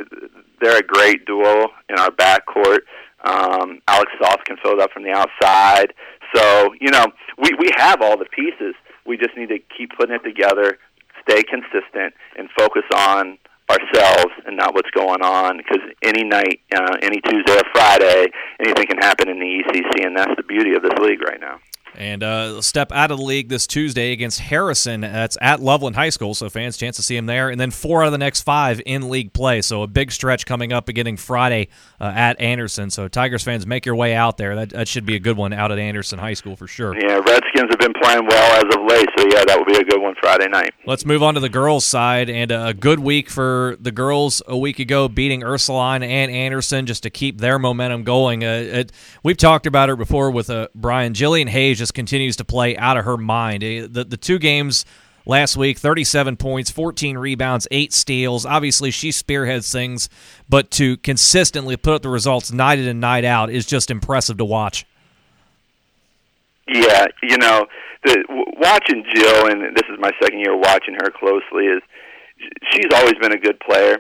they're 0.62 0.80
a 0.80 0.84
great 0.84 1.26
duo 1.26 1.70
in 1.90 1.98
our 1.98 2.12
backcourt. 2.12 2.80
Um, 3.24 3.82
Alex 3.88 4.12
Soft 4.22 4.46
can 4.46 4.58
fill 4.64 4.74
it 4.74 4.80
up 4.80 4.92
from 4.92 5.04
the 5.04 5.12
outside. 5.12 5.94
So 6.36 6.74
you 6.80 6.90
know, 6.90 7.08
we 7.38 7.52
we 7.60 7.70
have 7.78 8.02
all 8.02 8.18
the 8.18 8.26
pieces. 8.26 8.76
We 9.06 9.18
just 9.18 9.36
need 9.36 9.50
to 9.50 9.60
keep 9.76 9.92
putting 9.98 10.16
it 10.16 10.24
together, 10.24 10.78
stay 11.28 11.44
consistent, 11.44 12.14
and 12.38 12.50
focus 12.58 12.84
on 12.96 13.38
ourselves 13.70 14.34
and 14.46 14.58
not 14.58 14.74
what's 14.74 14.90
going 14.92 15.22
on 15.22 15.58
because 15.58 15.82
any 16.04 16.24
night, 16.24 16.62
uh, 16.76 16.98
any 17.02 17.22
Tuesday 17.22 17.54
or 17.54 17.68
Friday, 17.74 18.28
anything 18.60 18.88
can 18.88 18.98
happen 18.98 19.30
in 19.30 19.40
the 19.40 19.46
ECC, 19.46 20.06
and 20.06 20.18
that's 20.18 20.36
the 20.36 20.44
beauty 20.44 20.74
of 20.74 20.82
this 20.82 20.98
league 21.00 21.22
right 21.22 21.40
now. 21.40 21.60
And 21.96 22.24
uh, 22.24 22.62
step 22.62 22.92
out 22.92 23.12
of 23.12 23.18
the 23.18 23.24
league 23.24 23.50
this 23.50 23.68
Tuesday 23.68 24.12
against 24.12 24.40
Harrison. 24.40 25.02
That's 25.02 25.38
at 25.42 25.60
Loveland 25.60 25.96
High 25.96 26.10
School, 26.10 26.34
so 26.34 26.50
fans 26.50 26.78
chance 26.78 26.96
to 26.96 27.04
see 27.04 27.18
him 27.18 27.26
there. 27.26 27.50
And 27.50 27.60
then 27.60 27.72
four 27.72 28.04
out 28.04 28.08
of 28.08 28.12
the 28.12 28.18
next 28.18 28.42
five 28.42 28.82
in 28.86 29.10
league 29.10 29.34
play. 29.34 29.62
So 29.62 29.84
a 29.84 29.88
big 29.88 30.12
stretch 30.12 30.46
coming 30.46 30.72
up 30.72 30.86
beginning 30.86 31.18
Friday 31.18 31.70
uh, 32.00 32.14
at 32.16 32.40
Anderson. 32.40 32.90
So 32.90 33.08
Tigers 33.08 33.44
fans, 33.44 33.68
make 33.68 33.86
your 33.86 33.96
way 33.96 34.16
out 34.16 34.38
there. 34.38 34.56
That, 34.56 34.70
that 34.70 34.88
should 34.88 35.06
be 35.06 35.16
a 35.16 35.20
good 35.20 35.36
one 35.36 35.52
out 35.52 35.72
at 35.72 35.80
Anderson 35.80 36.20
High 36.20 36.36
School 36.36 36.56
for 36.56 36.68
sure. 36.68 36.96
Yeah, 36.96 37.16
Redskins 37.16 37.70
have 37.70 37.80
been 37.80 37.94
playing 38.02 38.26
well 38.26 38.54
as 38.54 38.76
of 38.76 38.82
late, 38.88 39.10
so 39.18 39.26
yeah, 39.32 39.44
that 39.46 39.58
will 39.58 39.66
be 39.66 39.78
a 39.78 39.84
good 39.84 40.02
one 40.02 40.16
Friday 40.22 40.48
night. 40.48 40.74
Let's 40.86 41.06
move 41.06 41.24
on 41.24 41.34
to 41.34 41.40
the 41.40 41.50
girls' 41.50 41.86
side, 41.86 42.30
and 42.30 42.52
a 42.52 42.74
good 42.74 43.00
week 43.00 43.30
for 43.30 43.78
the 43.80 43.92
girls 43.92 44.42
a 44.48 44.58
week 44.58 44.80
ago, 44.80 45.08
beating 45.08 45.44
Ursuline 45.44 46.04
and 46.04 46.32
Anderson 46.32 46.86
just 46.86 47.04
to 47.04 47.10
keep 47.10 47.40
their 47.40 47.60
momentum 47.60 48.04
going. 48.04 48.44
Uh, 48.44 48.48
it, 48.48 48.92
we've 49.24 49.38
talked 49.38 49.66
about 49.66 49.90
it 49.90 49.98
before 49.98 50.32
with 50.32 50.50
uh, 50.50 50.68
Brian. 50.76 51.14
Jillian 51.14 51.50
Hayes 51.50 51.79
just 51.80 51.96
continues 51.96 52.36
to 52.36 52.46
play 52.46 52.78
out 52.78 52.98
of 52.98 53.06
her 53.06 53.18
mind. 53.18 53.64
Uh, 53.64 53.88
the 53.90 54.06
the 54.08 54.18
two 54.18 54.38
games 54.38 54.86
last 55.26 55.58
week 55.58 55.78
37 55.78 56.38
points 56.38 56.72
14 56.72 57.18
rebounds 57.18 57.68
8 57.72 57.94
steals. 57.94 58.46
Obviously 58.46 58.92
she 58.92 59.12
spearheads 59.12 59.72
things 59.72 60.10
but 60.48 60.72
to 60.72 60.98
consistently 60.98 61.78
put 61.78 61.94
up 61.94 62.02
the 62.02 62.10
results 62.10 62.52
night 62.52 62.80
in 62.80 62.88
and 62.88 63.00
night 63.00 63.26
out 63.26 63.50
is 63.50 63.66
just 63.66 63.92
impressive 63.92 64.38
to 64.38 64.46
watch. 64.46 64.86
Yeah 66.68 67.08
you 67.24 67.38
know 67.38 67.66
the 68.04 68.24
watching 68.58 69.04
Jillian 69.04 69.76
this 69.76 69.88
is 69.90 70.00
my 70.00 70.12
second 70.22 70.40
year 70.40 70.56
watching 70.56 70.96
her 70.96 71.12
closely 71.12 71.66
is 71.66 71.82
she's 72.72 72.92
always 72.94 73.16
been 73.22 73.34
a 73.34 73.40
good 73.40 73.60
player. 73.60 73.98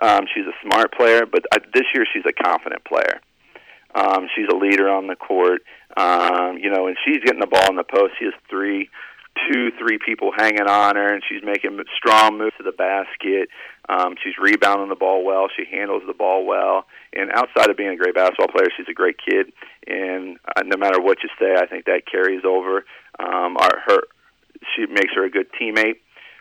Um, 0.00 0.24
she's 0.34 0.46
a 0.46 0.68
smart 0.68 0.92
player 0.92 1.26
but 1.26 1.44
uh, 1.52 1.58
this 1.74 1.84
year 1.94 2.04
she's 2.12 2.24
a 2.26 2.32
confident 2.32 2.84
player 2.84 3.20
um, 3.94 4.28
she's 4.34 4.46
a 4.52 4.56
leader 4.56 4.88
on 4.88 5.06
the 5.06 5.16
court 5.16 5.62
um, 5.96 6.58
you 6.58 6.70
know, 6.70 6.86
and 6.86 6.96
she's 7.04 7.20
getting 7.24 7.40
the 7.40 7.46
ball 7.46 7.68
in 7.68 7.76
the 7.76 7.84
post. 7.84 8.14
She 8.18 8.24
has 8.24 8.34
three, 8.48 8.88
two, 9.48 9.70
three 9.78 9.98
people 10.04 10.32
hanging 10.36 10.66
on 10.66 10.96
her, 10.96 11.12
and 11.12 11.22
she's 11.28 11.42
making 11.44 11.78
strong 11.96 12.38
moves 12.38 12.56
to 12.56 12.62
the 12.62 12.72
basket. 12.72 13.48
Um, 13.88 14.14
she's 14.22 14.34
rebounding 14.40 14.88
the 14.88 14.96
ball 14.96 15.24
well. 15.24 15.48
She 15.54 15.64
handles 15.70 16.02
the 16.06 16.14
ball 16.14 16.46
well. 16.46 16.86
And 17.12 17.30
outside 17.32 17.68
of 17.68 17.76
being 17.76 17.90
a 17.90 17.96
great 17.96 18.14
basketball 18.14 18.48
player, 18.48 18.68
she's 18.76 18.88
a 18.88 18.94
great 18.94 19.16
kid. 19.18 19.52
And 19.86 20.38
uh, 20.56 20.62
no 20.64 20.78
matter 20.78 21.00
what 21.00 21.18
you 21.22 21.28
say, 21.38 21.56
I 21.56 21.66
think 21.66 21.84
that 21.84 22.06
carries 22.10 22.42
over. 22.44 22.84
Um, 23.20 23.56
our, 23.58 23.82
her, 23.86 24.00
she 24.74 24.86
makes 24.86 25.12
her 25.14 25.24
a 25.24 25.30
good 25.30 25.48
teammate 25.60 25.96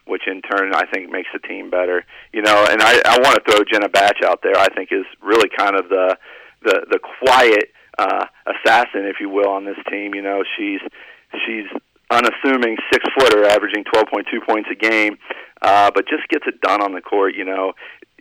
which 0.07 0.23
in 0.25 0.41
turn 0.41 0.73
I 0.73 0.85
think 0.91 1.11
makes 1.11 1.29
the 1.31 1.39
team 1.39 1.69
better. 1.69 2.03
You 2.33 2.41
know, 2.41 2.65
and 2.69 2.81
I, 2.81 2.99
I 3.05 3.19
want 3.21 3.35
to 3.35 3.41
throw 3.49 3.61
Jenna 3.71 3.87
Batch 3.87 4.17
out 4.25 4.41
there. 4.41 4.57
I 4.57 4.67
think 4.75 4.89
is 4.91 5.05
really 5.21 5.47
kind 5.55 5.75
of 5.75 5.89
the 5.89 6.17
the 6.63 6.85
the 6.89 6.99
quiet 6.99 7.71
uh, 7.97 8.25
assassin, 8.47 9.05
if 9.05 9.17
you 9.19 9.29
will, 9.29 9.49
on 9.49 9.65
this 9.65 9.77
team. 9.89 10.15
You 10.15 10.21
know, 10.21 10.43
she's 10.57 10.81
she's 11.45 11.67
unassuming 12.09 12.77
six 12.91 13.05
footer, 13.17 13.45
averaging 13.45 13.85
12.2 13.85 14.45
points 14.45 14.69
a 14.71 14.75
game, 14.75 15.17
uh, 15.61 15.89
but 15.93 16.07
just 16.07 16.27
gets 16.29 16.45
it 16.47 16.59
done 16.61 16.81
on 16.81 16.93
the 16.93 17.01
court. 17.01 17.35
You 17.35 17.45
know, 17.45 17.73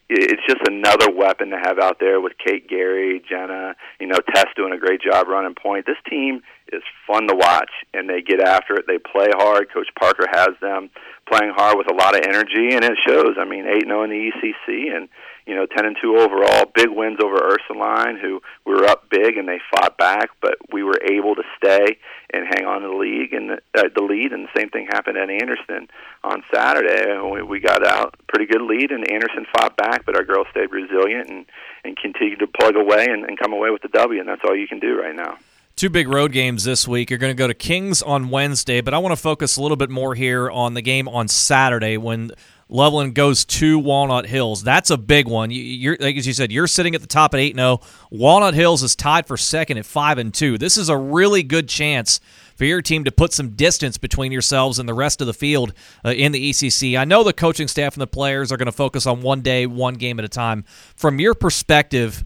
it's 0.08 0.42
just 0.48 0.60
another 0.66 1.10
weapon 1.10 1.50
to 1.50 1.56
have 1.56 1.78
out 1.78 1.98
there 2.00 2.20
with 2.20 2.32
Kate 2.44 2.68
Gary, 2.68 3.22
Jenna, 3.28 3.76
you 4.00 4.08
know, 4.08 4.18
Tess 4.34 4.46
doing 4.56 4.72
a 4.72 4.78
great 4.78 5.00
job 5.00 5.28
running 5.28 5.54
point. 5.54 5.86
This 5.86 5.98
team 6.08 6.42
is 6.72 6.82
fun 7.06 7.28
to 7.28 7.34
watch, 7.34 7.70
and 7.94 8.10
they 8.10 8.20
get 8.20 8.40
after 8.40 8.74
it. 8.74 8.86
They 8.88 8.98
play 8.98 9.28
hard. 9.30 9.72
Coach 9.72 9.88
Parker 9.98 10.26
has 10.32 10.50
them 10.60 10.90
playing 11.30 11.52
hard 11.56 11.78
with 11.78 11.90
a 11.90 11.94
lot 11.94 12.16
of 12.16 12.22
energy, 12.26 12.74
and 12.74 12.84
it 12.84 12.98
shows. 13.06 13.36
I 13.38 13.44
mean, 13.44 13.66
eight 13.66 13.86
zero 13.86 14.02
in 14.02 14.10
the 14.10 14.32
ECC, 14.32 14.94
and 14.94 15.08
you 15.50 15.56
know, 15.56 15.66
ten 15.66 15.84
and 15.84 15.96
two 16.00 16.16
overall. 16.16 16.70
Big 16.76 16.88
wins 16.88 17.18
over 17.20 17.34
Ursuline, 17.34 18.16
who 18.16 18.40
we 18.64 18.72
were 18.72 18.84
up 18.84 19.10
big 19.10 19.36
and 19.36 19.48
they 19.48 19.58
fought 19.74 19.98
back, 19.98 20.30
but 20.40 20.54
we 20.72 20.84
were 20.84 21.00
able 21.02 21.34
to 21.34 21.42
stay 21.56 21.98
and 22.32 22.46
hang 22.46 22.64
on 22.66 22.82
to 22.82 22.86
the 22.86 22.94
league 22.94 23.32
and 23.32 23.50
the, 23.50 23.58
uh, 23.76 23.88
the 23.92 24.00
lead. 24.00 24.30
And 24.30 24.44
the 24.44 24.56
same 24.56 24.70
thing 24.70 24.86
happened 24.92 25.18
at 25.18 25.28
Anderson 25.28 25.88
on 26.22 26.44
Saturday. 26.54 27.18
We, 27.20 27.42
we 27.42 27.58
got 27.58 27.84
out 27.84 28.14
pretty 28.28 28.46
good 28.46 28.62
lead, 28.62 28.92
and 28.92 29.10
Anderson 29.10 29.44
fought 29.52 29.76
back, 29.76 30.06
but 30.06 30.14
our 30.14 30.24
girls 30.24 30.46
stayed 30.52 30.70
resilient 30.70 31.28
and 31.28 31.46
and 31.82 31.96
continued 31.96 32.38
to 32.38 32.46
plug 32.46 32.76
away 32.76 33.06
and, 33.10 33.24
and 33.24 33.36
come 33.36 33.52
away 33.52 33.70
with 33.70 33.82
the 33.82 33.88
W. 33.88 34.20
And 34.20 34.28
that's 34.28 34.42
all 34.44 34.54
you 34.54 34.68
can 34.68 34.78
do 34.78 35.00
right 35.00 35.16
now. 35.16 35.36
Two 35.74 35.90
big 35.90 36.08
road 36.08 36.30
games 36.30 36.62
this 36.62 36.86
week. 36.86 37.10
You're 37.10 37.18
going 37.18 37.34
to 37.34 37.38
go 37.38 37.48
to 37.48 37.54
Kings 37.54 38.02
on 38.02 38.28
Wednesday, 38.28 38.82
but 38.82 38.92
I 38.92 38.98
want 38.98 39.16
to 39.16 39.20
focus 39.20 39.56
a 39.56 39.62
little 39.62 39.78
bit 39.78 39.88
more 39.90 40.14
here 40.14 40.48
on 40.50 40.74
the 40.74 40.82
game 40.82 41.08
on 41.08 41.26
Saturday 41.26 41.96
when 41.96 42.32
Loveland 42.70 43.14
goes 43.14 43.44
to 43.44 43.78
Walnut 43.78 44.26
Hills. 44.26 44.62
That's 44.62 44.90
a 44.90 44.96
big 44.96 45.26
one. 45.26 45.50
You, 45.50 45.92
are 45.92 45.96
like 46.00 46.16
as 46.16 46.26
you 46.26 46.32
said, 46.32 46.52
you're 46.52 46.68
sitting 46.68 46.94
at 46.94 47.00
the 47.00 47.06
top 47.06 47.34
at 47.34 47.40
eight 47.40 47.56
zero. 47.56 47.80
Oh. 47.82 47.86
Walnut 48.10 48.54
Hills 48.54 48.82
is 48.82 48.94
tied 48.94 49.26
for 49.26 49.36
second 49.36 49.78
at 49.78 49.84
five 49.84 50.18
and 50.18 50.32
two. 50.32 50.56
This 50.56 50.78
is 50.78 50.88
a 50.88 50.96
really 50.96 51.42
good 51.42 51.68
chance 51.68 52.20
for 52.54 52.64
your 52.64 52.80
team 52.80 53.04
to 53.04 53.10
put 53.10 53.32
some 53.32 53.50
distance 53.50 53.98
between 53.98 54.30
yourselves 54.30 54.78
and 54.78 54.88
the 54.88 54.94
rest 54.94 55.20
of 55.20 55.26
the 55.26 55.34
field 55.34 55.72
uh, 56.04 56.10
in 56.10 56.30
the 56.30 56.50
ECC. 56.50 56.96
I 56.98 57.04
know 57.04 57.24
the 57.24 57.32
coaching 57.32 57.66
staff 57.66 57.94
and 57.94 58.02
the 58.02 58.06
players 58.06 58.52
are 58.52 58.56
going 58.56 58.66
to 58.66 58.72
focus 58.72 59.06
on 59.06 59.22
one 59.22 59.40
day, 59.40 59.66
one 59.66 59.94
game 59.94 60.18
at 60.18 60.24
a 60.24 60.28
time. 60.28 60.64
From 60.94 61.18
your 61.18 61.34
perspective, 61.34 62.24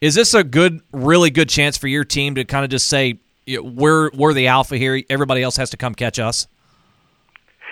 is 0.00 0.14
this 0.14 0.34
a 0.34 0.44
good, 0.44 0.80
really 0.92 1.30
good 1.30 1.48
chance 1.48 1.78
for 1.78 1.88
your 1.88 2.04
team 2.04 2.34
to 2.34 2.44
kind 2.44 2.64
of 2.64 2.70
just 2.70 2.88
say 2.88 3.20
we're 3.46 4.10
we're 4.10 4.34
the 4.34 4.48
alpha 4.48 4.76
here? 4.76 5.02
Everybody 5.08 5.42
else 5.42 5.56
has 5.56 5.70
to 5.70 5.76
come 5.76 5.94
catch 5.94 6.18
us. 6.18 6.46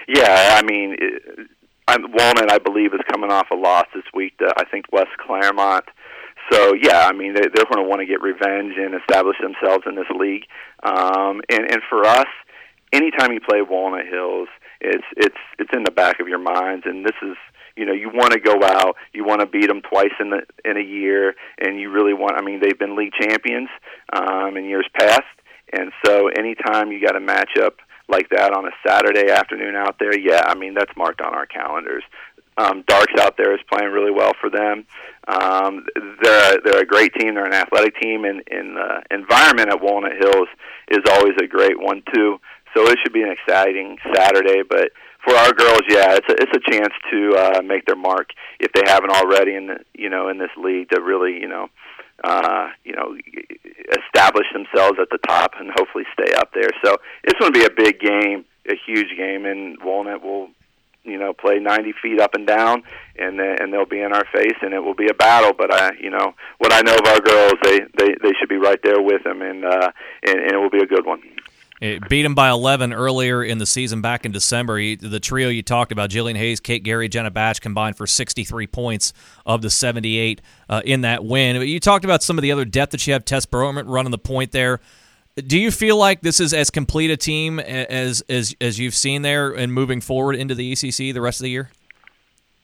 Yeah, 0.08 0.60
I 0.60 0.64
mean, 0.64 0.96
I'm, 1.88 2.02
Walnut, 2.02 2.50
I 2.50 2.58
believe, 2.58 2.94
is 2.94 3.00
coming 3.10 3.30
off 3.30 3.46
a 3.52 3.54
loss 3.54 3.86
this 3.94 4.04
week 4.12 4.36
to 4.38 4.52
I 4.56 4.64
think 4.64 4.86
West 4.92 5.16
Clermont. 5.24 5.84
So 6.50 6.74
yeah, 6.74 7.06
I 7.06 7.12
mean 7.12 7.34
they, 7.34 7.42
they're 7.54 7.64
going 7.64 7.82
to 7.82 7.88
want 7.88 8.00
to 8.00 8.06
get 8.06 8.22
revenge 8.22 8.74
and 8.76 8.94
establish 8.94 9.36
themselves 9.40 9.84
in 9.86 9.94
this 9.94 10.10
league. 10.16 10.44
Um, 10.82 11.40
and 11.48 11.70
and 11.70 11.80
for 11.88 12.04
us, 12.04 12.26
anytime 12.92 13.32
you 13.32 13.40
play 13.40 13.62
Walnut 13.62 14.06
Hills, 14.06 14.48
it's 14.80 15.04
it's 15.16 15.36
it's 15.58 15.70
in 15.74 15.84
the 15.84 15.90
back 15.90 16.20
of 16.20 16.28
your 16.28 16.38
minds, 16.38 16.84
and 16.86 17.04
this 17.04 17.16
is 17.22 17.36
you 17.76 17.84
know 17.84 17.92
you 17.92 18.10
want 18.12 18.32
to 18.32 18.40
go 18.40 18.62
out, 18.62 18.96
you 19.12 19.24
want 19.24 19.40
to 19.40 19.46
beat 19.46 19.68
them 19.68 19.82
twice 19.82 20.14
in 20.20 20.30
the 20.30 20.42
in 20.64 20.76
a 20.76 20.84
year, 20.84 21.34
and 21.58 21.80
you 21.80 21.90
really 21.90 22.14
want. 22.14 22.36
I 22.36 22.42
mean, 22.42 22.60
they've 22.60 22.78
been 22.78 22.96
league 22.96 23.12
champions 23.20 23.68
um, 24.12 24.56
in 24.56 24.64
years 24.64 24.86
past, 24.98 25.22
and 25.72 25.92
so 26.04 26.28
anytime 26.28 26.90
you 26.90 27.04
got 27.04 27.16
a 27.16 27.20
matchup 27.20 27.78
like 28.08 28.28
that 28.30 28.52
on 28.52 28.66
a 28.66 28.70
Saturday 28.86 29.30
afternoon 29.30 29.74
out 29.74 29.98
there, 29.98 30.16
yeah, 30.18 30.42
I 30.46 30.54
mean 30.54 30.74
that's 30.74 30.96
marked 30.96 31.20
on 31.20 31.34
our 31.34 31.46
calendars. 31.46 32.04
Um, 32.58 32.84
Darks 32.86 33.12
out 33.20 33.36
there 33.36 33.52
is 33.54 33.60
playing 33.70 33.92
really 33.92 34.10
well 34.10 34.32
for 34.40 34.48
them. 34.48 34.86
Um, 35.28 35.84
they're 36.22 36.56
they're 36.64 36.82
a 36.82 36.86
great 36.86 37.12
team. 37.14 37.34
They're 37.34 37.44
an 37.44 37.52
athletic 37.52 38.00
team, 38.00 38.24
and, 38.24 38.42
and 38.50 38.76
the 38.76 39.02
environment 39.10 39.68
at 39.68 39.82
Walnut 39.82 40.12
Hills 40.18 40.48
is 40.88 41.00
always 41.10 41.34
a 41.42 41.46
great 41.46 41.78
one 41.78 42.02
too. 42.14 42.38
So 42.74 42.86
it 42.88 42.98
should 43.02 43.12
be 43.12 43.22
an 43.22 43.30
exciting 43.30 43.98
Saturday. 44.14 44.62
But 44.68 44.92
for 45.26 45.34
our 45.34 45.52
girls, 45.52 45.82
yeah, 45.88 46.16
it's 46.16 46.28
a, 46.28 46.34
it's 46.40 46.56
a 46.56 46.70
chance 46.70 46.94
to 47.10 47.34
uh, 47.36 47.62
make 47.62 47.84
their 47.84 47.96
mark 47.96 48.30
if 48.60 48.72
they 48.72 48.82
haven't 48.86 49.10
already 49.10 49.54
in 49.54 49.66
the, 49.66 49.78
you 49.94 50.08
know 50.08 50.28
in 50.28 50.38
this 50.38 50.50
league 50.56 50.88
to 50.90 51.00
really 51.00 51.32
you 51.32 51.48
know 51.48 51.68
uh, 52.24 52.68
you 52.84 52.94
know 52.94 53.16
establish 53.92 54.46
themselves 54.52 54.98
at 55.00 55.08
the 55.10 55.18
top 55.26 55.52
and 55.58 55.70
hopefully 55.76 56.04
stay 56.12 56.32
up 56.34 56.50
there. 56.54 56.70
So 56.84 56.96
it's 57.24 57.38
going 57.38 57.52
to 57.52 57.58
be 57.58 57.64
a 57.64 57.70
big 57.70 58.00
game, 58.00 58.44
a 58.68 58.74
huge 58.86 59.16
game, 59.16 59.44
and 59.44 59.78
Walnut 59.82 60.22
will 60.22 60.48
you 61.06 61.18
know 61.18 61.32
play 61.32 61.58
90 61.58 61.94
feet 62.02 62.20
up 62.20 62.34
and 62.34 62.46
down 62.46 62.82
and 63.16 63.40
and 63.40 63.72
they'll 63.72 63.86
be 63.86 64.00
in 64.00 64.12
our 64.12 64.24
face 64.32 64.56
and 64.60 64.74
it 64.74 64.80
will 64.80 64.94
be 64.94 65.08
a 65.08 65.14
battle 65.14 65.52
but 65.56 65.72
i 65.72 65.92
you 66.00 66.10
know 66.10 66.34
what 66.58 66.72
i 66.72 66.80
know 66.80 66.94
of 66.94 67.06
our 67.06 67.20
girls 67.20 67.54
they 67.62 67.78
they 67.96 68.14
they 68.22 68.32
should 68.38 68.48
be 68.48 68.56
right 68.56 68.80
there 68.82 69.00
with 69.00 69.22
them 69.22 69.40
and 69.40 69.64
uh 69.64 69.90
and, 70.26 70.40
and 70.40 70.52
it 70.52 70.56
will 70.56 70.70
be 70.70 70.82
a 70.82 70.86
good 70.86 71.06
one 71.06 71.22
it 71.80 72.08
beat 72.08 72.22
them 72.22 72.34
by 72.34 72.48
11 72.48 72.92
earlier 72.92 73.44
in 73.44 73.58
the 73.58 73.66
season 73.66 74.00
back 74.00 74.24
in 74.24 74.32
December. 74.32 74.76
the 74.96 75.20
trio 75.20 75.48
you 75.48 75.62
talked 75.62 75.92
about, 75.92 76.08
Jillian 76.10 76.36
Hayes, 76.36 76.58
Kate 76.58 76.82
Gary, 76.82 77.08
Jenna 77.08 77.30
Batch, 77.30 77.60
combined 77.60 77.96
for 77.96 78.06
63 78.06 78.66
points 78.66 79.12
of 79.44 79.60
the 79.60 79.68
78 79.68 80.40
uh, 80.68 80.82
in 80.84 81.02
that 81.02 81.24
win. 81.24 81.60
You 81.62 81.78
talked 81.78 82.04
about 82.04 82.22
some 82.22 82.38
of 82.38 82.42
the 82.42 82.52
other 82.52 82.64
depth 82.64 82.92
that 82.92 83.06
you 83.06 83.12
have. 83.12 83.24
Tess 83.24 83.44
Broman 83.44 83.84
running 83.86 84.10
the 84.10 84.18
point 84.18 84.52
there. 84.52 84.80
Do 85.36 85.58
you 85.58 85.70
feel 85.70 85.98
like 85.98 86.22
this 86.22 86.40
is 86.40 86.54
as 86.54 86.70
complete 86.70 87.10
a 87.10 87.16
team 87.16 87.60
as 87.60 88.22
as 88.22 88.56
as 88.58 88.78
you've 88.78 88.94
seen 88.94 89.20
there 89.20 89.52
and 89.52 89.70
moving 89.70 90.00
forward 90.00 90.34
into 90.34 90.54
the 90.54 90.72
ECC 90.72 91.12
the 91.12 91.20
rest 91.20 91.40
of 91.40 91.44
the 91.44 91.50
year? 91.50 91.70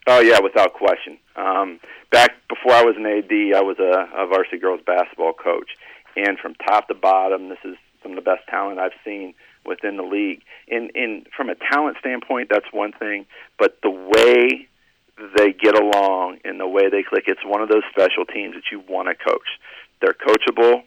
Oh 0.07 0.21
yeah, 0.21 0.41
without 0.41 0.73
question. 0.73 1.19
Um, 1.37 1.81
back 2.11 2.31
before 2.49 2.73
I 2.73 2.83
was 2.83 2.97
an 2.97 3.05
AD, 3.05 3.55
I 3.55 3.61
was 3.61 3.79
a, 3.79 4.09
a 4.17 4.27
varsity 4.27 4.57
girls 4.57 4.81
basketball 4.87 5.35
coach, 5.35 5.69
and 6.17 6.39
from 6.39 6.55
top 6.55 6.89
to 6.89 6.95
bottom, 6.95 7.51
this 7.51 7.59
is 7.63 7.77
some 8.03 8.13
of 8.13 8.17
the 8.17 8.23
best 8.23 8.47
talent 8.49 8.79
I've 8.79 8.93
seen 9.05 9.35
within 9.65 9.97
the 9.97 10.03
league. 10.03 10.43
In 10.69 10.91
in 10.95 11.25
from 11.37 11.49
a 11.49 11.55
talent 11.55 11.97
standpoint, 12.01 12.49
that's 12.51 12.73
one 12.73 12.93
thing, 12.93 13.27
but 13.59 13.79
the 13.83 13.91
way 13.91 14.69
they 15.37 15.53
get 15.53 15.79
along 15.79 16.39
and 16.45 16.59
the 16.59 16.67
way 16.67 16.89
they 16.89 17.03
click, 17.03 17.25
it's 17.27 17.45
one 17.45 17.61
of 17.61 17.69
those 17.69 17.83
special 17.91 18.25
teams 18.25 18.55
that 18.55 18.65
you 18.73 18.83
want 18.89 19.09
to 19.09 19.15
coach. 19.15 19.49
They're 20.01 20.15
coachable. 20.15 20.83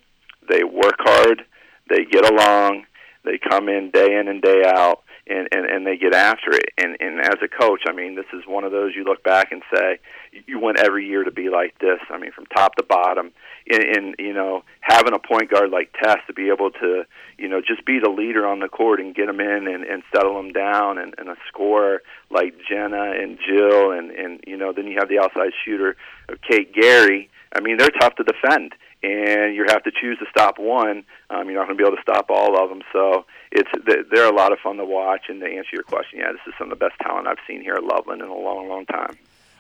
They 0.49 0.63
work 0.63 0.97
hard 0.99 1.45
they 1.89 2.05
get 2.05 2.29
along. 2.29 2.85
They 3.23 3.37
come 3.37 3.69
in 3.69 3.91
day 3.91 4.17
in 4.19 4.27
and 4.27 4.41
day 4.41 4.63
out, 4.65 5.03
and 5.27 5.47
and, 5.51 5.65
and 5.65 5.87
they 5.87 5.97
get 5.97 6.13
after 6.13 6.51
it. 6.51 6.69
And 6.77 6.97
and 6.99 7.19
as 7.19 7.37
a 7.43 7.47
coach, 7.47 7.81
I 7.87 7.93
mean, 7.93 8.15
this 8.15 8.25
is 8.33 8.43
one 8.47 8.63
of 8.63 8.71
those 8.71 8.93
you 8.95 9.03
look 9.03 9.23
back 9.23 9.51
and 9.51 9.61
say, 9.73 9.99
you 10.45 10.59
want 10.59 10.79
every 10.79 11.05
year 11.05 11.23
to 11.23 11.31
be 11.31 11.49
like 11.49 11.77
this. 11.79 11.99
I 12.09 12.17
mean, 12.17 12.31
from 12.31 12.45
top 12.47 12.75
to 12.75 12.83
bottom. 12.83 13.31
In, 13.67 13.81
in 13.81 14.15
you 14.19 14.33
know 14.33 14.63
having 14.81 15.15
a 15.15 15.17
point 15.17 15.49
guard 15.49 15.71
like 15.71 15.91
Tess 15.93 16.19
to 16.27 16.33
be 16.33 16.49
able 16.49 16.69
to 16.69 17.03
you 17.39 17.47
know 17.47 17.61
just 17.61 17.83
be 17.83 17.97
the 17.97 18.11
leader 18.11 18.45
on 18.45 18.59
the 18.59 18.67
court 18.67 18.99
and 18.99 19.15
get 19.15 19.25
them 19.25 19.39
in 19.39 19.67
and, 19.67 19.83
and 19.83 20.03
settle 20.13 20.35
them 20.35 20.51
down 20.51 20.99
and, 20.99 21.15
and 21.17 21.29
a 21.29 21.35
scorer 21.47 22.03
like 22.29 22.53
Jenna 22.69 23.13
and 23.19 23.39
Jillian 23.39 24.23
and 24.23 24.39
you 24.45 24.55
know 24.55 24.71
then 24.71 24.85
you 24.85 24.97
have 24.99 25.09
the 25.09 25.17
outside 25.17 25.49
shooter 25.65 25.97
of 26.29 26.37
Kate 26.47 26.75
Gary. 26.75 27.27
I 27.53 27.59
mean 27.59 27.77
they're 27.77 27.89
tough 27.89 28.13
to 28.17 28.23
defend 28.23 28.75
and 29.05 29.55
you 29.55 29.65
have 29.67 29.83
to 29.83 29.91
choose 29.91 30.17
to 30.19 30.25
stop 30.29 30.57
one. 30.57 31.03
Um, 31.29 31.47
you're 31.49 31.59
not 31.59 31.67
going 31.67 31.77
to 31.77 31.83
be 31.83 31.87
able 31.87 31.97
to 31.97 32.01
stop 32.01 32.29
all 32.29 32.61
of 32.61 32.69
them. 32.69 32.81
So 32.91 33.25
it's 33.51 33.69
they're 34.11 34.29
a 34.29 34.35
lot 34.35 34.51
of 34.51 34.59
fun 34.59 34.77
to 34.77 34.85
watch. 34.85 35.25
And 35.29 35.39
to 35.41 35.45
answer 35.45 35.69
your 35.73 35.83
question, 35.83 36.19
yeah, 36.19 36.31
this 36.31 36.41
is 36.47 36.53
some 36.57 36.71
of 36.71 36.79
the 36.79 36.83
best 36.83 36.99
talent 37.01 37.27
I've 37.27 37.37
seen 37.47 37.61
here 37.61 37.75
at 37.75 37.83
Loveland 37.83 38.21
in 38.21 38.27
a 38.27 38.35
long, 38.35 38.67
long 38.67 38.85
time. 38.85 39.17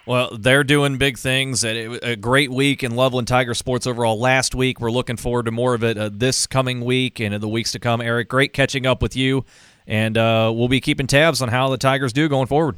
Well, 0.07 0.37
they're 0.37 0.63
doing 0.63 0.97
big 0.97 1.17
things. 1.17 1.63
A 1.63 2.15
great 2.15 2.51
week 2.51 2.83
in 2.83 2.95
Loveland 2.95 3.27
Tiger 3.27 3.55
Sports 3.55 3.87
overall 3.87 4.19
last 4.19 4.53
week. 4.53 4.79
We're 4.79 4.91
looking 4.91 5.17
forward 5.17 5.45
to 5.45 5.51
more 5.51 5.73
of 5.73 5.83
it 5.83 5.97
uh, 5.97 6.11
this 6.13 6.45
coming 6.45 6.85
week 6.85 7.19
and 7.19 7.33
in 7.33 7.41
the 7.41 7.47
weeks 7.47 7.71
to 7.71 7.79
come. 7.79 8.01
Eric, 8.01 8.29
great 8.29 8.53
catching 8.53 8.85
up 8.85 9.01
with 9.01 9.15
you, 9.15 9.45
and 9.87 10.15
uh, 10.15 10.51
we'll 10.55 10.67
be 10.67 10.79
keeping 10.79 11.07
tabs 11.07 11.41
on 11.41 11.49
how 11.49 11.69
the 11.69 11.77
Tigers 11.77 12.13
do 12.13 12.29
going 12.29 12.45
forward. 12.45 12.77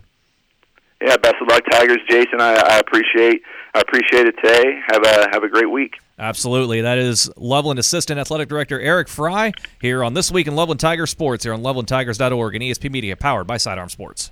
Yeah, 1.02 1.18
best 1.18 1.36
of 1.42 1.50
luck, 1.50 1.64
Tigers, 1.70 2.00
Jason. 2.10 2.40
I, 2.40 2.54
I 2.54 2.80
appreciate 2.80 3.42
I 3.76 3.82
appreciate 3.82 4.26
it 4.26 4.36
today. 4.42 4.80
Have 4.88 5.04
a 5.04 5.28
have 5.32 5.44
a 5.44 5.50
great 5.50 5.70
week. 5.70 5.98
Absolutely. 6.20 6.82
That 6.82 6.98
is 6.98 7.30
Loveland 7.38 7.80
Assistant 7.80 8.20
Athletic 8.20 8.50
Director 8.50 8.80
Eric 8.80 9.08
Fry 9.08 9.52
here 9.80 10.04
on 10.04 10.16
This 10.16 10.32
Week 10.32 10.48
in 10.48 10.56
Loveland 10.56 10.80
Tiger 10.80 11.06
Sports 11.06 11.44
here 11.44 11.54
on 11.54 11.62
lovelandtigers.org 11.62 12.56
and 12.56 12.64
ESP 12.64 12.90
Media, 12.92 13.16
powered 13.16 13.46
by 13.46 13.58
Sidearm 13.58 13.90
Sports. 13.90 14.32